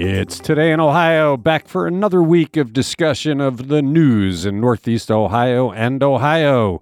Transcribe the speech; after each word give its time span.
It's 0.00 0.38
Today 0.38 0.70
in 0.70 0.78
Ohio, 0.78 1.36
back 1.36 1.66
for 1.66 1.88
another 1.88 2.22
week 2.22 2.56
of 2.56 2.72
discussion 2.72 3.40
of 3.40 3.66
the 3.66 3.82
news 3.82 4.46
in 4.46 4.60
Northeast 4.60 5.10
Ohio 5.10 5.72
and 5.72 6.00
Ohio. 6.04 6.80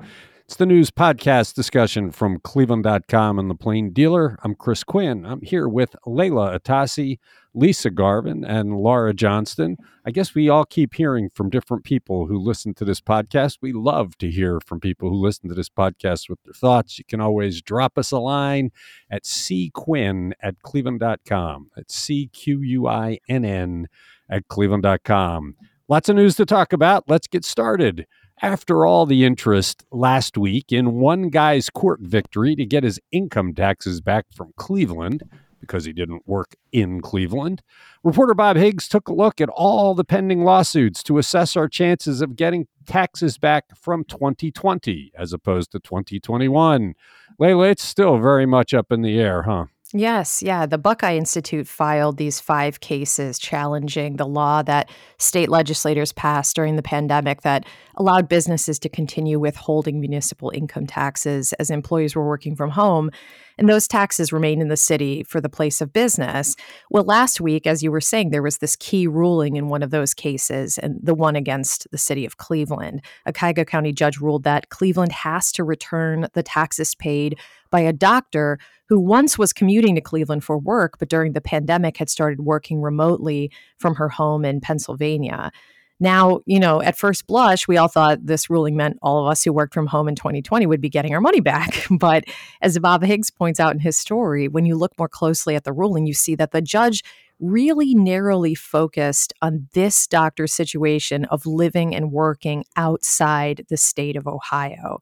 It's 0.49 0.55
the 0.55 0.65
news 0.65 0.93
podcast 0.93 1.55
discussion 1.55 2.13
from 2.13 2.39
cleveland.com 2.39 3.41
and 3.41 3.51
the 3.51 3.57
Plain 3.57 3.93
Dealer. 3.93 4.39
I'm 4.45 4.55
Chris 4.55 4.85
Quinn. 4.85 5.27
I'm 5.27 5.41
here 5.41 5.69
with 5.69 5.97
Leila 6.07 6.57
Atassi, 6.57 7.19
Lisa 7.53 7.91
Garvin, 7.91 8.45
and 8.45 8.77
Laura 8.77 9.13
Johnston. 9.13 9.77
I 10.05 10.13
guess 10.13 10.37
we 10.37 10.49
all 10.49 10.65
keep 10.65 10.95
hearing 10.95 11.31
from 11.31 11.51
different 11.51 11.83
people 11.83 12.29
who 12.29 12.39
listen 12.39 12.75
to 12.75 12.85
this 12.85 13.01
podcast. 13.01 13.59
We 13.61 13.73
love 13.73 14.17
to 14.19 14.31
hear 14.31 14.61
from 14.61 14.79
people 14.79 15.11
who 15.11 15.17
listen 15.17 15.49
to 15.49 15.55
this 15.57 15.69
podcast 15.69 16.29
with 16.29 16.41
their 16.45 16.55
thoughts. 16.55 16.97
You 16.97 17.05
can 17.05 17.21
always 17.21 17.61
drop 17.61 17.99
us 17.99 18.13
a 18.13 18.19
line 18.19 18.71
at 19.11 19.25
cquinn 19.25 20.31
at 20.41 20.63
cleveland.com. 20.63 21.73
That's 21.75 21.93
C 21.93 22.29
Q 22.29 22.61
U 22.61 22.87
I 22.87 23.19
N 23.29 23.45
N 23.45 23.89
at 24.31 24.47
cleveland.com. 24.47 25.57
Lots 25.89 26.09
of 26.09 26.15
news 26.15 26.37
to 26.37 26.47
talk 26.47 26.73
about. 26.73 27.09
Let's 27.09 27.27
get 27.27 27.45
started. 27.45 28.07
After 28.43 28.85
all 28.85 29.07
the 29.07 29.25
interest 29.25 29.85
last 29.91 30.37
week 30.37 30.71
in 30.71 30.95
one 30.95 31.31
guy's 31.31 31.71
court 31.71 32.01
victory 32.01 32.55
to 32.57 32.67
get 32.67 32.85
his 32.85 33.01
income 33.11 33.55
taxes 33.55 34.01
back 34.01 34.27
from 34.35 34.53
Cleveland, 34.57 35.23
because 35.61 35.85
he 35.85 35.93
didn't 35.93 36.27
work 36.27 36.55
in 36.73 37.01
Cleveland. 37.01 37.63
Reporter 38.05 38.35
Bob 38.35 38.57
Higgs 38.57 38.89
took 38.89 39.09
a 39.09 39.15
look 39.15 39.41
at 39.41 39.49
all 39.49 39.95
the 39.95 40.05
pending 40.05 40.45
lawsuits 40.45 41.03
to 41.05 41.19
assess 41.19 41.57
our 41.57 41.69
chances 41.69 42.21
of 42.21 42.37
getting 42.37 42.69
taxes 42.87 43.39
back 43.39 43.77
from 43.77 44.05
2020 44.05 45.13
as 45.17 45.33
opposed 45.33 45.73
to 45.73 45.81
2021. 45.81 46.95
Leila, 47.39 47.69
it's 47.69 47.83
still 47.83 48.19
very 48.19 48.47
much 48.47 48.73
up 48.73 48.93
in 48.93 49.03
the 49.03 49.19
air, 49.19 49.43
huh? 49.43 49.67
Yes, 49.93 50.43
yeah. 50.43 50.67
The 50.67 50.79
Buckeye 50.79 51.17
Institute 51.17 51.69
filed 51.69 52.17
these 52.17 52.41
five 52.41 52.81
cases 52.81 53.39
challenging 53.39 54.17
the 54.17 54.27
law 54.27 54.63
that 54.63 54.91
state 55.19 55.49
legislators 55.49 56.13
passed 56.13 56.57
during 56.57 56.75
the 56.75 56.83
pandemic 56.83 57.43
that 57.43 57.65
allowed 57.97 58.29
businesses 58.29 58.81
to 58.81 58.89
continue 58.89 59.39
withholding 59.39 60.01
municipal 60.01 60.51
income 60.53 60.89
taxes 60.89 61.53
as 61.55 61.71
employees 61.71 62.17
were 62.17 62.27
working 62.27 62.57
from 62.57 62.71
home. 62.71 63.11
And 63.59 63.69
those 63.69 63.89
taxes 63.89 64.33
remain 64.33 64.61
in 64.61 64.69
the 64.69 64.77
city 64.77 65.23
for 65.23 65.41
the 65.41 65.49
place 65.49 65.81
of 65.81 65.93
business. 65.93 66.57
Well, 66.91 67.05
last 67.05 67.41
week, 67.41 67.67
as 67.67 67.83
you 67.83 67.91
were 67.91 68.03
saying, 68.03 68.31
there 68.31 68.43
was 68.43 68.59
this 68.59 68.77
key 68.77 69.07
ruling 69.07 69.57
in 69.57 69.69
one 69.69 69.83
of 69.83 69.91
those 69.91 70.13
cases, 70.13 70.77
and 70.79 70.99
the 71.03 71.15
one 71.15 71.37
against 71.37 71.87
the 71.91 71.97
city 71.97 72.27
of 72.27 72.37
Cleveland. 72.37 73.03
A 73.25 73.33
Cuyahoga 73.33 73.65
County 73.65 73.93
judge 73.93 74.19
ruled 74.19 74.43
that 74.43 74.69
Cleveland 74.69 75.13
has 75.13 75.53
to 75.53 75.65
return 75.65 76.27
the 76.35 76.43
taxes 76.43 76.95
paid 76.97 77.39
by 77.71 77.81
a 77.81 77.93
doctor 77.93 78.59
who 78.89 78.99
once 79.01 79.39
was 79.39 79.53
commuting 79.53 79.95
to 79.95 80.01
Cleveland 80.01 80.45
for 80.45 80.59
work, 80.59 80.99
but 80.99 81.09
during 81.09 81.33
the 81.33 81.41
pandemic 81.41 81.97
had 81.97 82.09
started 82.09 82.41
working 82.41 82.81
remotely 82.81 83.51
from 83.79 83.97
her 83.97 84.09
home 84.09 84.45
in 84.45 84.61
Pennsylvania. 84.61 85.51
Now, 85.99 86.41
you 86.45 86.61
know, 86.61 86.83
at 86.83 86.99
first 86.99 87.27
blush, 87.27 87.67
we 87.67 87.79
all 87.79 87.89
thought 87.89 88.27
this 88.27 88.51
ruling 88.51 88.77
meant 88.77 88.99
all 89.01 89.25
of 89.25 89.31
us 89.31 89.43
who 89.43 89.53
worked 89.53 89.73
from 89.73 89.87
home 89.87 90.09
in 90.09 90.15
2020 90.15 90.67
would 90.67 90.81
be 90.81 90.91
getting 90.91 91.15
our 91.15 91.21
money 91.21 91.41
back. 91.41 91.87
But 91.99 92.25
as 92.61 92.79
Bob 92.79 93.03
Higgs 93.03 93.31
points 93.31 93.59
out 93.59 93.73
in 93.73 93.81
his 93.81 93.97
story, 93.97 94.49
when 94.49 94.67
you 94.67 94.77
look 94.77 94.93
more 94.99 95.09
closely 95.09 95.57
at 95.57 95.65
the 95.65 95.73
ruling, 95.73 96.07
you 96.07 96.13
see 96.13 96.35
that 96.35 96.51
the 96.51 96.61
judge 96.61 97.03
really 97.41 97.95
narrowly 97.95 98.55
focused 98.55 99.33
on 99.41 99.69
this 99.73 100.07
doctor's 100.07 100.53
situation 100.53 101.25
of 101.27 101.47
living 101.47 101.95
and 101.95 102.13
working 102.13 102.65
outside 102.77 103.65
the 103.69 103.77
state 103.77 104.17
of 104.17 104.27
Ohio. 104.27 105.01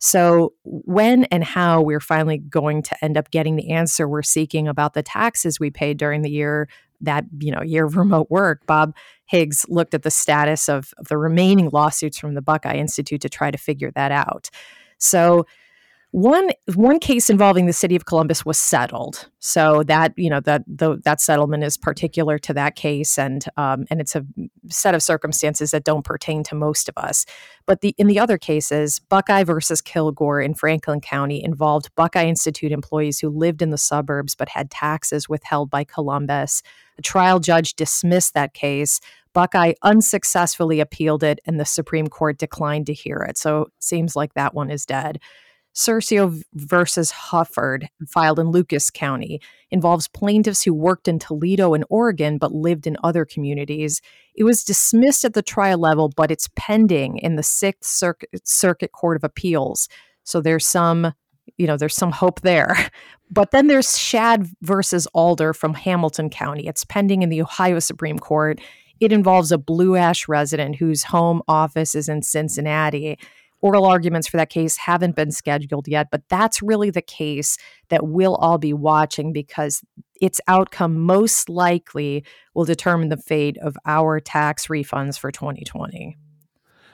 So, 0.00 0.54
when 0.64 1.24
and 1.24 1.44
how 1.44 1.82
we're 1.82 2.00
finally 2.00 2.38
going 2.38 2.82
to 2.82 3.04
end 3.04 3.16
up 3.18 3.30
getting 3.30 3.56
the 3.56 3.70
answer 3.70 4.08
we're 4.08 4.22
seeking 4.22 4.66
about 4.66 4.94
the 4.94 5.02
taxes 5.02 5.60
we 5.60 5.70
paid 5.70 5.98
during 5.98 6.22
the 6.22 6.30
year 6.30 6.68
that 7.02 7.24
you 7.38 7.52
know 7.52 7.62
year 7.62 7.84
of 7.84 7.96
remote 7.98 8.30
work, 8.30 8.66
Bob 8.66 8.96
Higgs 9.26 9.66
looked 9.68 9.94
at 9.94 10.02
the 10.02 10.10
status 10.10 10.68
of, 10.68 10.92
of 10.96 11.08
the 11.08 11.18
remaining 11.18 11.68
lawsuits 11.70 12.18
from 12.18 12.34
the 12.34 12.42
Buckeye 12.42 12.76
Institute 12.76 13.20
to 13.20 13.28
try 13.28 13.50
to 13.50 13.58
figure 13.58 13.90
that 13.92 14.10
out. 14.10 14.50
So 14.98 15.46
one 16.12 16.50
one 16.74 16.98
case 16.98 17.30
involving 17.30 17.66
the 17.66 17.72
city 17.72 17.94
of 17.94 18.04
Columbus 18.04 18.44
was 18.44 18.58
settled, 18.58 19.28
so 19.38 19.84
that 19.84 20.12
you 20.16 20.28
know 20.28 20.40
that 20.40 20.64
the, 20.66 21.00
that 21.04 21.20
settlement 21.20 21.62
is 21.62 21.76
particular 21.76 22.36
to 22.40 22.52
that 22.54 22.74
case, 22.74 23.16
and 23.16 23.44
um, 23.56 23.84
and 23.90 24.00
it's 24.00 24.16
a 24.16 24.24
set 24.68 24.96
of 24.96 25.04
circumstances 25.04 25.70
that 25.70 25.84
don't 25.84 26.04
pertain 26.04 26.42
to 26.44 26.56
most 26.56 26.88
of 26.88 26.98
us. 26.98 27.26
But 27.64 27.80
the 27.80 27.94
in 27.96 28.08
the 28.08 28.18
other 28.18 28.38
cases, 28.38 28.98
Buckeye 28.98 29.44
versus 29.44 29.80
Kilgore 29.80 30.40
in 30.40 30.54
Franklin 30.54 31.00
County 31.00 31.44
involved 31.44 31.94
Buckeye 31.94 32.26
Institute 32.26 32.72
employees 32.72 33.20
who 33.20 33.28
lived 33.28 33.62
in 33.62 33.70
the 33.70 33.78
suburbs 33.78 34.34
but 34.34 34.48
had 34.48 34.68
taxes 34.68 35.28
withheld 35.28 35.70
by 35.70 35.84
Columbus. 35.84 36.62
A 36.98 37.02
trial 37.02 37.38
judge 37.38 37.74
dismissed 37.74 38.34
that 38.34 38.52
case. 38.52 39.00
Buckeye 39.32 39.74
unsuccessfully 39.82 40.80
appealed 40.80 41.22
it, 41.22 41.38
and 41.46 41.60
the 41.60 41.64
Supreme 41.64 42.08
Court 42.08 42.36
declined 42.36 42.86
to 42.86 42.92
hear 42.92 43.18
it. 43.18 43.38
So 43.38 43.62
it 43.62 43.72
seems 43.78 44.16
like 44.16 44.34
that 44.34 44.54
one 44.54 44.72
is 44.72 44.84
dead. 44.84 45.20
Curcio 45.74 46.42
versus 46.54 47.12
Hufford, 47.12 47.86
filed 48.08 48.38
in 48.38 48.50
Lucas 48.50 48.90
County, 48.90 49.40
involves 49.70 50.08
plaintiffs 50.08 50.62
who 50.62 50.74
worked 50.74 51.08
in 51.08 51.18
Toledo 51.18 51.74
and 51.74 51.84
Oregon 51.88 52.38
but 52.38 52.52
lived 52.52 52.86
in 52.86 52.96
other 53.02 53.24
communities. 53.24 54.00
It 54.34 54.44
was 54.44 54.64
dismissed 54.64 55.24
at 55.24 55.34
the 55.34 55.42
trial 55.42 55.78
level, 55.78 56.12
but 56.14 56.30
it's 56.30 56.48
pending 56.56 57.18
in 57.18 57.36
the 57.36 57.42
Sixth 57.42 57.90
Circuit, 57.90 58.28
Circuit 58.44 58.92
Court 58.92 59.16
of 59.16 59.24
Appeals. 59.24 59.88
So 60.24 60.40
there's 60.40 60.66
some, 60.66 61.12
you 61.56 61.66
know, 61.66 61.76
there's 61.76 61.96
some 61.96 62.12
hope 62.12 62.40
there. 62.40 62.76
But 63.32 63.52
then 63.52 63.68
there's 63.68 63.96
Schaad 63.96 64.50
versus 64.62 65.06
Alder 65.14 65.54
from 65.54 65.72
Hamilton 65.72 66.30
County. 66.30 66.66
It's 66.66 66.84
pending 66.84 67.22
in 67.22 67.28
the 67.28 67.40
Ohio 67.40 67.78
Supreme 67.78 68.18
Court. 68.18 68.60
It 68.98 69.12
involves 69.12 69.52
a 69.52 69.56
Blue 69.56 69.94
Ash 69.94 70.26
resident 70.26 70.74
whose 70.74 71.04
home 71.04 71.40
office 71.46 71.94
is 71.94 72.08
in 72.08 72.22
Cincinnati 72.22 73.20
Oral 73.62 73.84
arguments 73.84 74.26
for 74.26 74.38
that 74.38 74.50
case 74.50 74.76
haven't 74.78 75.16
been 75.16 75.30
scheduled 75.30 75.86
yet, 75.86 76.08
but 76.10 76.22
that's 76.28 76.62
really 76.62 76.90
the 76.90 77.02
case 77.02 77.58
that 77.88 78.06
we'll 78.06 78.36
all 78.36 78.58
be 78.58 78.72
watching 78.72 79.32
because 79.32 79.82
its 80.20 80.40
outcome 80.48 80.98
most 80.98 81.48
likely 81.48 82.24
will 82.54 82.64
determine 82.64 83.08
the 83.10 83.16
fate 83.16 83.58
of 83.58 83.76
our 83.84 84.20
tax 84.20 84.68
refunds 84.68 85.18
for 85.18 85.30
2020. 85.30 86.16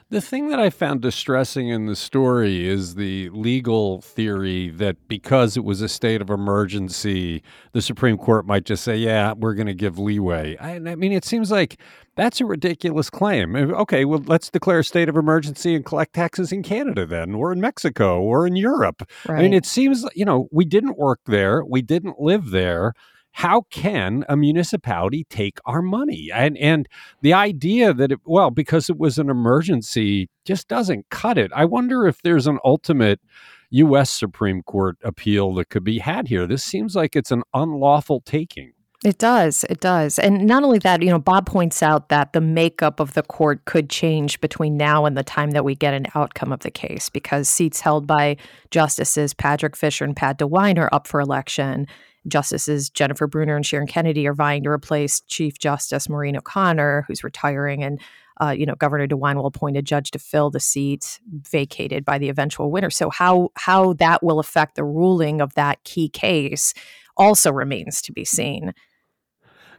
The 0.08 0.20
thing 0.20 0.50
that 0.50 0.60
I 0.60 0.70
found 0.70 1.02
distressing 1.02 1.68
in 1.68 1.86
the 1.86 1.96
story 1.96 2.68
is 2.68 2.94
the 2.94 3.28
legal 3.30 4.00
theory 4.02 4.70
that 4.70 5.08
because 5.08 5.56
it 5.56 5.64
was 5.64 5.80
a 5.80 5.88
state 5.88 6.20
of 6.20 6.30
emergency, 6.30 7.42
the 7.72 7.82
Supreme 7.82 8.16
Court 8.16 8.46
might 8.46 8.64
just 8.64 8.84
say, 8.84 8.96
yeah, 8.96 9.32
we're 9.32 9.54
going 9.54 9.66
to 9.66 9.74
give 9.74 9.98
leeway. 9.98 10.56
I, 10.58 10.76
I, 10.76 10.94
mean, 10.94 11.10
it 11.10 11.24
seems 11.24 11.50
like 11.50 11.80
that's 12.14 12.40
a 12.40 12.46
ridiculous 12.46 13.10
claim. 13.10 13.56
Okay, 13.56 14.04
well, 14.04 14.22
let's 14.26 14.48
declare 14.48 14.78
a 14.78 14.84
state 14.84 15.08
of 15.08 15.16
emergency 15.16 15.74
and 15.74 15.84
collect 15.84 16.12
taxes 16.12 16.52
in 16.52 16.62
Canada 16.62 17.04
then, 17.04 17.34
or 17.34 17.52
in 17.52 17.60
Mexico, 17.60 18.22
or 18.22 18.46
in 18.46 18.54
Europe. 18.54 19.10
Right. 19.26 19.40
I 19.40 19.42
mean, 19.42 19.52
it 19.52 19.66
seems, 19.66 20.04
you 20.14 20.24
know, 20.24 20.46
we 20.52 20.64
didn't 20.64 20.98
work 20.98 21.18
there, 21.26 21.64
we 21.64 21.82
didn't 21.82 22.20
live 22.20 22.50
there 22.50 22.92
how 23.36 23.66
can 23.68 24.24
a 24.30 24.36
municipality 24.36 25.26
take 25.28 25.58
our 25.66 25.82
money? 25.82 26.30
And 26.32 26.56
and 26.56 26.88
the 27.20 27.34
idea 27.34 27.92
that 27.92 28.12
it, 28.12 28.20
well, 28.24 28.50
because 28.50 28.88
it 28.88 28.96
was 28.96 29.18
an 29.18 29.28
emergency, 29.28 30.30
just 30.46 30.68
doesn't 30.68 31.10
cut 31.10 31.36
it. 31.36 31.50
I 31.54 31.66
wonder 31.66 32.06
if 32.06 32.22
there's 32.22 32.46
an 32.46 32.58
ultimate 32.64 33.20
U.S. 33.68 34.10
Supreme 34.10 34.62
Court 34.62 34.96
appeal 35.04 35.52
that 35.56 35.68
could 35.68 35.84
be 35.84 35.98
had 35.98 36.28
here. 36.28 36.46
This 36.46 36.64
seems 36.64 36.96
like 36.96 37.14
it's 37.14 37.30
an 37.30 37.42
unlawful 37.52 38.22
taking. 38.22 38.72
It 39.04 39.18
does. 39.18 39.64
It 39.68 39.80
does. 39.80 40.18
And 40.18 40.46
not 40.46 40.64
only 40.64 40.78
that, 40.78 41.02
you 41.02 41.10
know, 41.10 41.18
Bob 41.18 41.44
points 41.44 41.82
out 41.82 42.08
that 42.08 42.32
the 42.32 42.40
makeup 42.40 43.00
of 43.00 43.12
the 43.12 43.22
court 43.22 43.66
could 43.66 43.90
change 43.90 44.40
between 44.40 44.78
now 44.78 45.04
and 45.04 45.14
the 45.14 45.22
time 45.22 45.50
that 45.50 45.64
we 45.64 45.74
get 45.74 45.92
an 45.92 46.06
outcome 46.14 46.52
of 46.52 46.60
the 46.60 46.70
case 46.70 47.10
because 47.10 47.50
seats 47.50 47.82
held 47.82 48.06
by 48.06 48.38
Justices 48.70 49.34
Patrick 49.34 49.76
Fisher 49.76 50.06
and 50.06 50.16
Pat 50.16 50.38
DeWine 50.38 50.78
are 50.78 50.88
up 50.94 51.06
for 51.06 51.20
election. 51.20 51.86
Justices 52.28 52.90
Jennifer 52.90 53.26
Brunner 53.26 53.56
and 53.56 53.64
Sharon 53.64 53.86
Kennedy 53.86 54.26
are 54.26 54.34
vying 54.34 54.62
to 54.64 54.70
replace 54.70 55.20
Chief 55.22 55.58
Justice 55.58 56.08
Maureen 56.08 56.36
O'Connor, 56.36 57.04
who's 57.06 57.24
retiring, 57.24 57.82
and 57.82 58.00
uh, 58.40 58.50
you 58.50 58.66
know 58.66 58.74
Governor 58.74 59.06
DeWine 59.06 59.36
will 59.36 59.46
appoint 59.46 59.76
a 59.76 59.82
judge 59.82 60.10
to 60.12 60.18
fill 60.18 60.50
the 60.50 60.60
seat 60.60 61.20
vacated 61.30 62.04
by 62.04 62.18
the 62.18 62.28
eventual 62.28 62.70
winner. 62.70 62.90
So 62.90 63.10
how 63.10 63.50
how 63.54 63.94
that 63.94 64.22
will 64.22 64.38
affect 64.38 64.76
the 64.76 64.84
ruling 64.84 65.40
of 65.40 65.54
that 65.54 65.82
key 65.84 66.08
case 66.08 66.74
also 67.16 67.52
remains 67.52 68.02
to 68.02 68.12
be 68.12 68.24
seen. 68.24 68.74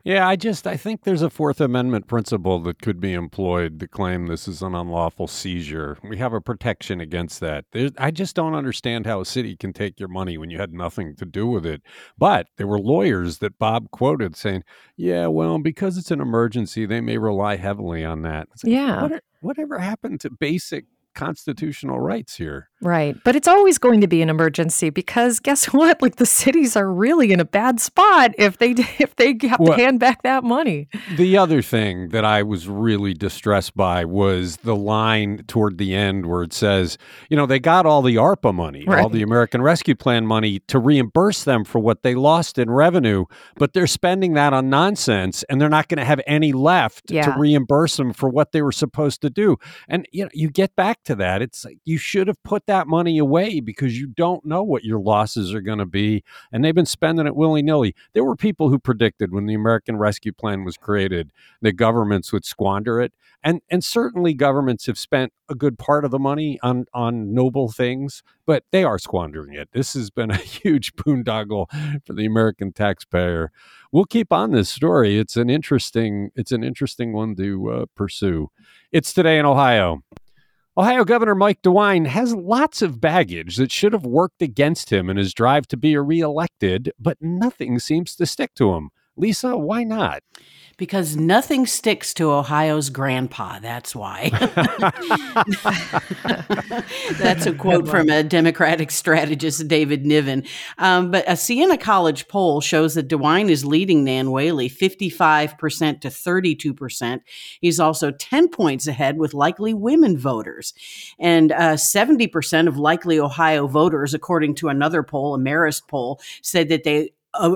Yeah, 0.07 0.25
I 0.25 0.37
just 0.37 0.65
I 0.65 0.77
think 0.77 1.03
there's 1.03 1.21
a 1.21 1.29
Fourth 1.29 1.59
Amendment 1.59 2.07
principle 2.07 2.59
that 2.59 2.81
could 2.81 3.01
be 3.01 3.11
employed 3.11 3.77
to 3.81 3.89
claim 3.89 4.27
this 4.27 4.47
is 4.47 4.61
an 4.61 4.73
unlawful 4.73 5.27
seizure. 5.27 5.97
We 6.01 6.15
have 6.15 6.31
a 6.31 6.39
protection 6.39 7.01
against 7.01 7.41
that. 7.41 7.65
There's, 7.73 7.91
I 7.97 8.11
just 8.11 8.33
don't 8.33 8.55
understand 8.55 9.05
how 9.05 9.19
a 9.19 9.25
city 9.25 9.57
can 9.57 9.73
take 9.73 9.99
your 9.99 10.07
money 10.07 10.37
when 10.37 10.49
you 10.49 10.59
had 10.59 10.71
nothing 10.71 11.17
to 11.17 11.25
do 11.25 11.45
with 11.45 11.65
it. 11.65 11.81
But 12.17 12.47
there 12.55 12.67
were 12.67 12.79
lawyers 12.79 13.39
that 13.39 13.59
Bob 13.59 13.91
quoted 13.91 14.37
saying, 14.37 14.63
"Yeah, 14.95 15.27
well, 15.27 15.59
because 15.59 15.97
it's 15.97 16.09
an 16.09 16.21
emergency, 16.21 16.85
they 16.85 17.01
may 17.01 17.17
rely 17.17 17.57
heavily 17.57 18.05
on 18.05 18.21
that." 18.21 18.47
Like, 18.63 18.71
yeah. 18.71 19.01
What, 19.01 19.23
whatever 19.41 19.77
happened 19.77 20.21
to 20.21 20.29
basic 20.29 20.85
constitutional 21.15 21.99
rights 21.99 22.37
here? 22.37 22.69
Right. 22.81 23.15
But 23.23 23.35
it's 23.35 23.47
always 23.47 23.79
going 23.79 24.01
to 24.01 24.07
be 24.07 24.21
an 24.21 24.29
emergency 24.29 24.91
because 24.91 25.39
guess 25.39 25.65
what? 25.73 26.01
Like 26.01 26.17
the 26.17 26.25
cities 26.25 26.75
are 26.75 26.91
really 26.91 27.31
in 27.31 27.39
a 27.39 27.45
bad 27.45 27.79
spot 27.79 28.31
if 28.37 28.57
they 28.57 28.71
if 28.99 29.15
they 29.15 29.37
have 29.47 29.59
well, 29.59 29.75
to 29.75 29.83
hand 29.83 29.99
back 29.99 30.23
that 30.23 30.43
money. 30.43 30.87
The 31.15 31.37
other 31.37 31.61
thing 31.61 32.09
that 32.09 32.23
I 32.23 32.43
was 32.43 32.67
really 32.67 33.13
distressed 33.13 33.75
by 33.75 34.05
was 34.05 34.57
the 34.57 34.75
line 34.75 35.43
toward 35.47 35.77
the 35.77 35.95
end 35.95 36.27
where 36.27 36.43
it 36.43 36.53
says, 36.53 36.97
you 37.29 37.37
know, 37.37 37.45
they 37.45 37.59
got 37.59 37.85
all 37.85 38.01
the 38.01 38.15
ARPA 38.15 38.53
money, 38.53 38.85
right. 38.85 39.01
all 39.01 39.09
the 39.09 39.23
American 39.23 39.61
Rescue 39.61 39.95
Plan 39.95 40.27
money 40.27 40.59
to 40.67 40.79
reimburse 40.79 41.43
them 41.43 41.63
for 41.63 41.79
what 41.79 42.03
they 42.03 42.13
lost 42.13 42.57
in 42.57 42.69
revenue, 42.69 43.25
but 43.55 43.73
they're 43.73 43.87
spending 43.87 44.33
that 44.33 44.53
on 44.53 44.69
nonsense 44.69 45.43
and 45.49 45.59
they're 45.59 45.69
not 45.69 45.87
going 45.87 45.97
to 45.97 46.05
have 46.05 46.21
any 46.27 46.53
left 46.53 47.09
yeah. 47.09 47.23
to 47.23 47.39
reimburse 47.39 47.97
them 47.97 48.13
for 48.13 48.29
what 48.29 48.51
they 48.51 48.61
were 48.61 48.71
supposed 48.71 49.21
to 49.21 49.29
do. 49.29 49.57
And 49.87 50.07
you 50.11 50.25
know, 50.25 50.29
you 50.33 50.49
get 50.49 50.75
back 50.75 51.03
to 51.03 51.15
that. 51.15 51.41
It's 51.41 51.65
like 51.65 51.79
you 51.83 51.97
should 51.97 52.27
have 52.27 52.41
put 52.43 52.66
that 52.67 52.87
money 52.87 53.17
away 53.17 53.59
because 53.59 53.99
you 53.99 54.07
don't 54.07 54.45
know 54.45 54.63
what 54.63 54.83
your 54.83 54.99
losses 54.99 55.53
are 55.53 55.61
going 55.61 55.79
to 55.79 55.85
be. 55.85 56.23
And 56.51 56.63
they've 56.63 56.75
been 56.75 56.85
spending 56.85 57.27
it 57.27 57.35
willy 57.35 57.61
nilly. 57.61 57.95
There 58.13 58.23
were 58.23 58.35
people 58.35 58.69
who 58.69 58.79
predicted 58.79 59.33
when 59.33 59.45
the 59.45 59.53
American 59.53 59.97
Rescue 59.97 60.31
Plan 60.31 60.63
was 60.63 60.77
created 60.77 61.31
that 61.61 61.73
governments 61.73 62.31
would 62.31 62.45
squander 62.45 63.01
it. 63.01 63.13
And, 63.43 63.61
and 63.69 63.83
certainly 63.83 64.33
governments 64.33 64.87
have 64.87 64.97
spent 64.97 65.31
a 65.49 65.55
good 65.55 65.77
part 65.77 66.03
of 66.03 66.11
the 66.11 66.19
money 66.19 66.59
on, 66.63 66.85
on 66.93 67.33
noble 67.33 67.71
things, 67.71 68.23
but 68.45 68.63
they 68.71 68.83
are 68.83 68.99
squandering 68.99 69.53
it. 69.53 69.69
This 69.71 69.93
has 69.93 70.09
been 70.09 70.31
a 70.31 70.37
huge 70.37 70.95
boondoggle 70.95 71.67
for 72.05 72.13
the 72.13 72.25
American 72.25 72.73
taxpayer. 72.73 73.51
We'll 73.91 74.05
keep 74.05 74.33
on 74.33 74.51
this 74.51 74.69
story. 74.69 75.17
It's 75.17 75.37
an 75.37 75.49
interesting, 75.49 76.31
it's 76.35 76.51
an 76.51 76.63
interesting 76.63 77.13
one 77.13 77.35
to 77.35 77.71
uh, 77.71 77.85
pursue. 77.95 78.49
It's 78.91 79.13
today 79.13 79.39
in 79.39 79.45
Ohio. 79.45 80.03
Ohio 80.77 81.03
Governor 81.05 81.33
Mike 81.33 81.63
DeWine 81.63 82.05
has 82.05 82.35
lots 82.35 82.83
of 82.83 83.01
baggage 83.01 83.55
that 83.55 83.71
should 83.71 83.93
have 83.93 84.05
worked 84.05 84.43
against 84.43 84.91
him 84.91 85.09
in 85.09 85.17
his 85.17 85.33
drive 85.33 85.67
to 85.69 85.75
be 85.75 85.97
reelected, 85.97 86.91
but 86.99 87.17
nothing 87.19 87.79
seems 87.79 88.15
to 88.15 88.27
stick 88.27 88.53
to 88.53 88.75
him. 88.75 88.91
Lisa, 89.17 89.57
why 89.57 89.83
not? 89.83 90.21
because 90.77 91.17
nothing 91.17 91.65
sticks 91.65 92.13
to 92.13 92.31
Ohio's 92.31 92.91
grandpa. 92.91 93.59
That's 93.59 93.95
why. 93.95 94.29
that's 97.17 97.47
a 97.47 97.53
quote 97.53 97.87
from 97.87 98.09
a 98.09 98.21
Democratic 98.23 98.91
strategist, 98.91 99.67
David 99.67 100.05
Niven. 100.05 100.43
Um, 100.77 101.09
but 101.09 101.23
a 101.27 101.35
Siena 101.35 101.79
College 101.79 102.27
poll 102.27 102.61
shows 102.61 102.93
that 102.93 103.09
DeWine 103.09 103.49
is 103.49 103.65
leading 103.65 104.03
Nan 104.03 104.29
Whaley 104.29 104.69
55% 104.69 106.01
to 106.01 106.09
32%. 106.09 107.21
He's 107.59 107.79
also 107.79 108.11
10 108.11 108.49
points 108.49 108.85
ahead 108.85 109.17
with 109.17 109.33
likely 109.33 109.73
women 109.73 110.15
voters. 110.15 110.75
And 111.19 111.51
uh, 111.51 111.73
70% 111.73 112.67
of 112.67 112.77
likely 112.77 113.19
Ohio 113.19 113.65
voters, 113.65 114.13
according 114.13 114.53
to 114.55 114.69
another 114.69 115.01
poll, 115.01 115.33
a 115.33 115.39
Marist 115.39 115.87
poll, 115.87 116.21
said 116.43 116.69
that 116.69 116.83
they 116.83 117.13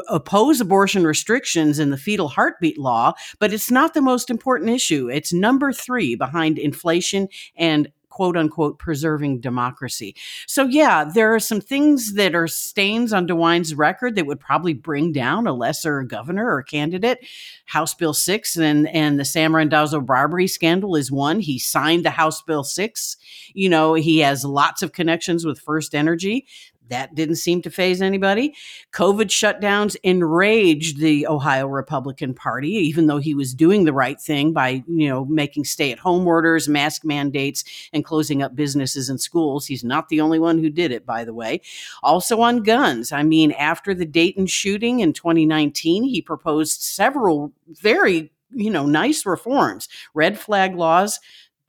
oppose 0.10 0.62
abortion 0.62 1.06
restrictions 1.06 1.80
in 1.80 1.90
the 1.90 1.98
fetal 1.98 2.28
heartbeat 2.28 2.78
law, 2.78 3.14
but 3.40 3.54
it's 3.54 3.72
not 3.72 3.94
the 3.94 4.02
most 4.02 4.30
important 4.30 4.70
issue. 4.70 5.10
It's 5.10 5.34
number 5.34 5.74
three 5.74 6.16
behind 6.16 6.58
inflation 6.58 7.28
and 7.56 7.92
quote 8.12 8.38
unquote 8.38 8.78
preserving 8.78 9.40
democracy. 9.40 10.16
So 10.46 10.66
yeah, 10.66 11.06
there 11.06 11.34
are 11.34 11.40
some 11.40 11.62
things 11.62 12.14
that 12.14 12.36
are 12.36 12.48
stains 12.48 13.12
on 13.14 13.26
DeWine's 13.26 13.74
record 13.74 14.16
that 14.16 14.28
would 14.28 14.40
probably 14.40 14.74
bring 14.74 15.12
down 15.12 15.48
a 15.48 15.54
lesser 15.54 16.04
governor 16.04 16.54
or 16.54 16.62
candidate. 16.62 17.26
House 17.66 17.96
Bill 17.96 18.14
6 18.14 18.58
and 18.58 18.88
and 18.90 19.20
the 19.20 19.26
Sam 19.26 19.56
Randazzo 19.56 20.02
bribery 20.02 20.48
scandal 20.48 20.96
is 20.96 21.12
one. 21.12 21.40
He 21.40 21.58
signed 21.58 22.06
the 22.06 22.12
House 22.12 22.42
Bill 22.44 22.64
6. 22.64 23.18
You 23.54 23.70
know, 23.70 23.96
he 23.96 24.20
has 24.20 24.46
lots 24.46 24.84
of 24.84 24.92
connections 24.92 25.46
with 25.46 25.60
First 25.60 25.96
Energy. 25.96 26.46
That 26.92 27.16
didn't 27.16 27.38
seem 27.38 27.62
to 27.62 27.70
phase 27.70 28.02
anybody. 28.02 28.54
COVID 28.92 29.28
shutdowns 29.28 29.96
enraged 30.04 31.00
the 31.00 31.26
Ohio 31.26 31.66
Republican 31.66 32.34
Party, 32.34 32.70
even 32.70 33.08
though 33.08 33.18
he 33.18 33.34
was 33.34 33.54
doing 33.54 33.86
the 33.86 33.94
right 33.94 34.20
thing 34.20 34.52
by, 34.52 34.84
you 34.88 35.08
know, 35.08 35.24
making 35.26 35.64
stay-at-home 35.64 36.28
orders, 36.28 36.68
mask 36.68 37.06
mandates, 37.06 37.64
and 37.94 38.04
closing 38.04 38.44
up 38.44 38.56
businesses 38.56 39.10
and 39.10 39.22
schools. 39.22 39.66
He's 39.66 39.86
not 39.86 40.10
the 40.10 40.20
only 40.20 40.38
one 40.38 40.60
who 40.60 40.70
did 40.70 40.92
it, 40.92 41.06
by 41.06 41.24
the 41.24 41.34
way. 41.34 41.62
Also 42.04 42.42
on 42.42 42.62
guns. 42.62 43.14
I 43.14 43.24
mean, 43.24 43.54
after 43.54 43.94
the 43.94 44.06
Dayton 44.06 44.48
shooting 44.48 45.00
in 45.00 45.14
2019, 45.14 46.04
he 46.04 46.22
proposed 46.22 46.82
several 46.82 47.54
very 47.70 48.32
you 48.54 48.70
know, 48.70 48.86
nice 48.86 49.26
reforms, 49.26 49.88
red 50.14 50.38
flag 50.38 50.76
laws, 50.76 51.22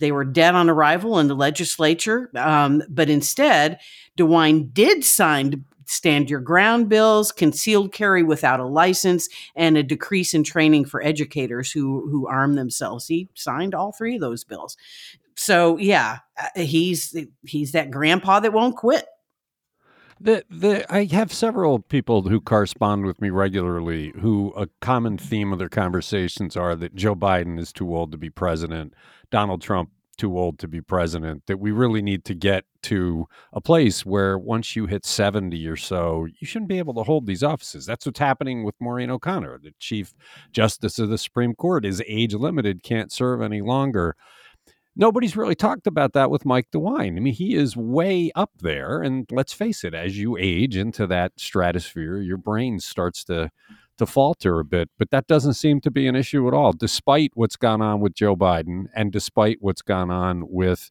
they 0.02 0.12
were 0.12 0.24
dead 0.24 0.56
on 0.56 0.68
arrival 0.68 1.20
in 1.20 1.28
the 1.28 1.36
legislature, 1.36 2.28
um, 2.34 2.82
but 2.88 3.08
instead, 3.08 3.78
DeWine 4.18 4.74
did 4.74 5.04
sign 5.04 5.64
stand 5.86 6.28
your 6.28 6.40
ground 6.40 6.88
bills, 6.88 7.30
concealed 7.30 7.92
carry 7.92 8.22
without 8.22 8.58
a 8.58 8.66
license, 8.66 9.28
and 9.54 9.76
a 9.76 9.82
decrease 9.82 10.34
in 10.34 10.42
training 10.42 10.86
for 10.86 11.02
educators 11.02 11.70
who 11.70 12.08
who 12.10 12.26
arm 12.26 12.54
themselves. 12.54 13.06
He 13.06 13.28
signed 13.34 13.74
all 13.74 13.92
three 13.92 14.16
of 14.16 14.20
those 14.20 14.42
bills. 14.42 14.76
So 15.36 15.76
yeah, 15.76 16.18
uh, 16.36 16.60
he's 16.60 17.16
he's 17.46 17.72
that 17.72 17.92
grandpa 17.92 18.40
that 18.40 18.52
won't 18.52 18.76
quit. 18.76 19.06
The, 20.22 20.44
the, 20.48 20.86
I 20.88 21.06
have 21.06 21.32
several 21.32 21.80
people 21.80 22.22
who 22.22 22.40
correspond 22.40 23.06
with 23.06 23.20
me 23.20 23.30
regularly 23.30 24.12
who 24.20 24.52
a 24.56 24.68
common 24.80 25.18
theme 25.18 25.52
of 25.52 25.58
their 25.58 25.68
conversations 25.68 26.56
are 26.56 26.76
that 26.76 26.94
Joe 26.94 27.16
Biden 27.16 27.58
is 27.58 27.72
too 27.72 27.92
old 27.92 28.12
to 28.12 28.18
be 28.18 28.30
president, 28.30 28.94
Donald 29.32 29.62
Trump 29.62 29.90
too 30.16 30.38
old 30.38 30.60
to 30.60 30.68
be 30.68 30.80
president, 30.80 31.42
that 31.46 31.58
we 31.58 31.72
really 31.72 32.02
need 32.02 32.24
to 32.26 32.34
get 32.34 32.64
to 32.82 33.26
a 33.52 33.60
place 33.60 34.06
where 34.06 34.38
once 34.38 34.76
you 34.76 34.86
hit 34.86 35.04
70 35.04 35.66
or 35.66 35.76
so, 35.76 36.28
you 36.38 36.46
shouldn't 36.46 36.68
be 36.68 36.78
able 36.78 36.94
to 36.94 37.02
hold 37.02 37.26
these 37.26 37.42
offices. 37.42 37.84
That's 37.84 38.06
what's 38.06 38.20
happening 38.20 38.62
with 38.62 38.76
Maureen 38.80 39.10
O'Connor, 39.10 39.58
the 39.58 39.72
Chief 39.80 40.14
Justice 40.52 41.00
of 41.00 41.08
the 41.08 41.18
Supreme 41.18 41.56
Court, 41.56 41.84
is 41.84 42.00
age 42.06 42.34
limited, 42.34 42.84
can't 42.84 43.10
serve 43.10 43.42
any 43.42 43.60
longer. 43.60 44.14
Nobody's 44.94 45.36
really 45.36 45.54
talked 45.54 45.86
about 45.86 46.12
that 46.12 46.30
with 46.30 46.44
Mike 46.44 46.68
DeWine. 46.70 47.16
I 47.16 47.20
mean, 47.20 47.32
he 47.32 47.54
is 47.54 47.76
way 47.76 48.30
up 48.34 48.50
there. 48.60 49.00
And 49.00 49.26
let's 49.30 49.52
face 49.52 49.84
it, 49.84 49.94
as 49.94 50.18
you 50.18 50.36
age 50.38 50.76
into 50.76 51.06
that 51.06 51.32
stratosphere, 51.36 52.18
your 52.18 52.36
brain 52.36 52.78
starts 52.78 53.24
to 53.24 53.50
to 53.98 54.06
falter 54.06 54.58
a 54.58 54.64
bit, 54.64 54.88
but 54.98 55.10
that 55.10 55.26
doesn't 55.26 55.52
seem 55.52 55.80
to 55.80 55.90
be 55.90 56.06
an 56.06 56.16
issue 56.16 56.48
at 56.48 56.54
all, 56.54 56.72
despite 56.72 57.30
what's 57.34 57.56
gone 57.56 57.82
on 57.82 58.00
with 58.00 58.14
Joe 58.14 58.34
Biden 58.34 58.86
and 58.94 59.12
despite 59.12 59.58
what's 59.60 59.82
gone 59.82 60.10
on 60.10 60.44
with 60.48 60.90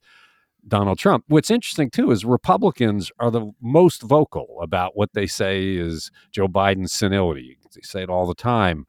Donald 0.67 0.99
Trump. 0.99 1.25
What's 1.27 1.49
interesting 1.49 1.89
too 1.89 2.11
is 2.11 2.23
Republicans 2.23 3.11
are 3.19 3.31
the 3.31 3.51
most 3.59 4.03
vocal 4.03 4.57
about 4.61 4.95
what 4.95 5.13
they 5.13 5.25
say 5.25 5.75
is 5.75 6.11
Joe 6.31 6.47
Biden's 6.47 6.91
senility. 6.91 7.57
They 7.73 7.81
say 7.81 8.03
it 8.03 8.09
all 8.09 8.27
the 8.27 8.35
time 8.35 8.85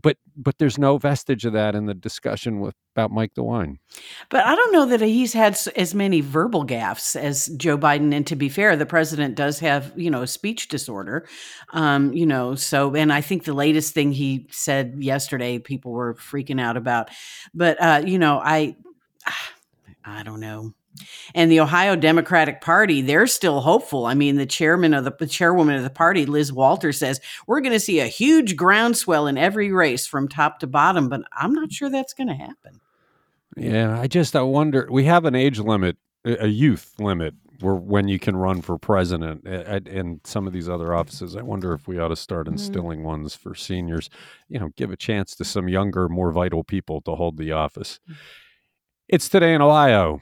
but 0.00 0.18
but 0.36 0.58
there's 0.58 0.78
no 0.78 0.98
vestige 0.98 1.44
of 1.44 1.54
that 1.54 1.74
in 1.74 1.86
the 1.86 1.94
discussion 1.94 2.60
with 2.60 2.74
about 2.94 3.10
Mike 3.10 3.34
DeWine. 3.34 3.78
But 4.28 4.44
I 4.44 4.54
don't 4.54 4.72
know 4.72 4.86
that 4.86 5.00
he's 5.00 5.32
had 5.32 5.58
as 5.74 5.94
many 5.94 6.20
verbal 6.20 6.66
gaffes 6.66 7.16
as 7.16 7.46
Joe 7.56 7.78
Biden. 7.78 8.14
And 8.14 8.26
to 8.26 8.36
be 8.36 8.48
fair, 8.48 8.76
the 8.76 8.86
president 8.86 9.34
does 9.34 9.58
have 9.60 9.92
you 9.96 10.10
know 10.10 10.22
a 10.22 10.26
speech 10.26 10.68
disorder, 10.68 11.26
um, 11.70 12.12
you 12.12 12.26
know. 12.26 12.54
So 12.54 12.94
and 12.94 13.12
I 13.12 13.20
think 13.20 13.44
the 13.44 13.54
latest 13.54 13.94
thing 13.94 14.12
he 14.12 14.46
said 14.50 14.96
yesterday, 14.98 15.58
people 15.58 15.92
were 15.92 16.14
freaking 16.14 16.60
out 16.60 16.76
about. 16.76 17.10
But 17.54 17.80
uh, 17.80 18.02
you 18.04 18.18
know, 18.18 18.38
I 18.42 18.76
I 20.04 20.22
don't 20.22 20.40
know. 20.40 20.72
And 21.34 21.50
the 21.50 21.60
Ohio 21.60 21.96
Democratic 21.96 22.60
Party, 22.60 23.02
they're 23.02 23.26
still 23.26 23.60
hopeful. 23.60 24.06
I 24.06 24.14
mean, 24.14 24.36
the 24.36 24.46
chairman 24.46 24.94
of 24.94 25.04
the, 25.04 25.14
the 25.18 25.26
chairwoman 25.26 25.76
of 25.76 25.82
the 25.82 25.90
party, 25.90 26.26
Liz 26.26 26.52
Walter, 26.52 26.92
says 26.92 27.20
we're 27.46 27.60
going 27.60 27.72
to 27.72 27.80
see 27.80 28.00
a 28.00 28.06
huge 28.06 28.56
groundswell 28.56 29.26
in 29.26 29.38
every 29.38 29.72
race 29.72 30.06
from 30.06 30.28
top 30.28 30.60
to 30.60 30.66
bottom, 30.66 31.08
but 31.08 31.22
I'm 31.32 31.52
not 31.52 31.72
sure 31.72 31.90
that's 31.90 32.14
going 32.14 32.28
to 32.28 32.34
happen. 32.34 32.80
Yeah, 33.56 33.98
I 33.98 34.06
just 34.06 34.36
I 34.36 34.42
wonder. 34.42 34.86
We 34.90 35.04
have 35.04 35.24
an 35.24 35.34
age 35.34 35.58
limit, 35.58 35.96
a 36.24 36.46
youth 36.46 36.92
limit, 36.98 37.34
where 37.60 37.74
when 37.74 38.08
you 38.08 38.18
can 38.18 38.36
run 38.36 38.60
for 38.60 38.76
president, 38.76 39.46
and 39.46 40.20
some 40.24 40.46
of 40.46 40.52
these 40.52 40.68
other 40.68 40.94
offices. 40.94 41.36
I 41.36 41.42
wonder 41.42 41.72
if 41.72 41.88
we 41.88 41.98
ought 41.98 42.08
to 42.08 42.16
start 42.16 42.46
mm-hmm. 42.46 42.54
instilling 42.54 42.98
mm-hmm. 42.98 43.08
ones 43.08 43.34
for 43.34 43.54
seniors. 43.54 44.10
You 44.48 44.60
know, 44.60 44.70
give 44.76 44.90
a 44.90 44.96
chance 44.96 45.34
to 45.36 45.44
some 45.44 45.68
younger, 45.68 46.08
more 46.08 46.32
vital 46.32 46.64
people 46.64 47.00
to 47.02 47.14
hold 47.14 47.38
the 47.38 47.52
office. 47.52 47.98
Mm. 48.10 48.16
It's 49.08 49.28
today 49.28 49.54
in 49.54 49.62
Ohio. 49.62 50.20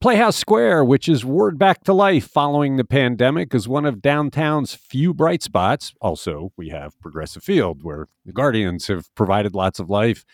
Playhouse 0.00 0.36
Square, 0.36 0.86
which 0.86 1.10
is 1.10 1.26
word 1.26 1.58
back 1.58 1.84
to 1.84 1.92
life 1.92 2.26
following 2.26 2.76
the 2.76 2.86
pandemic, 2.86 3.54
is 3.54 3.68
one 3.68 3.84
of 3.84 4.00
downtown's 4.00 4.72
few 4.72 5.12
bright 5.12 5.42
spots. 5.42 5.92
Also, 6.00 6.54
we 6.56 6.70
have 6.70 6.98
Progressive 7.00 7.42
Field, 7.42 7.82
where 7.82 8.08
the 8.24 8.32
Guardians 8.32 8.86
have 8.86 9.14
provided 9.14 9.54
lots 9.54 9.78
of 9.78 9.90
life. 9.90 10.24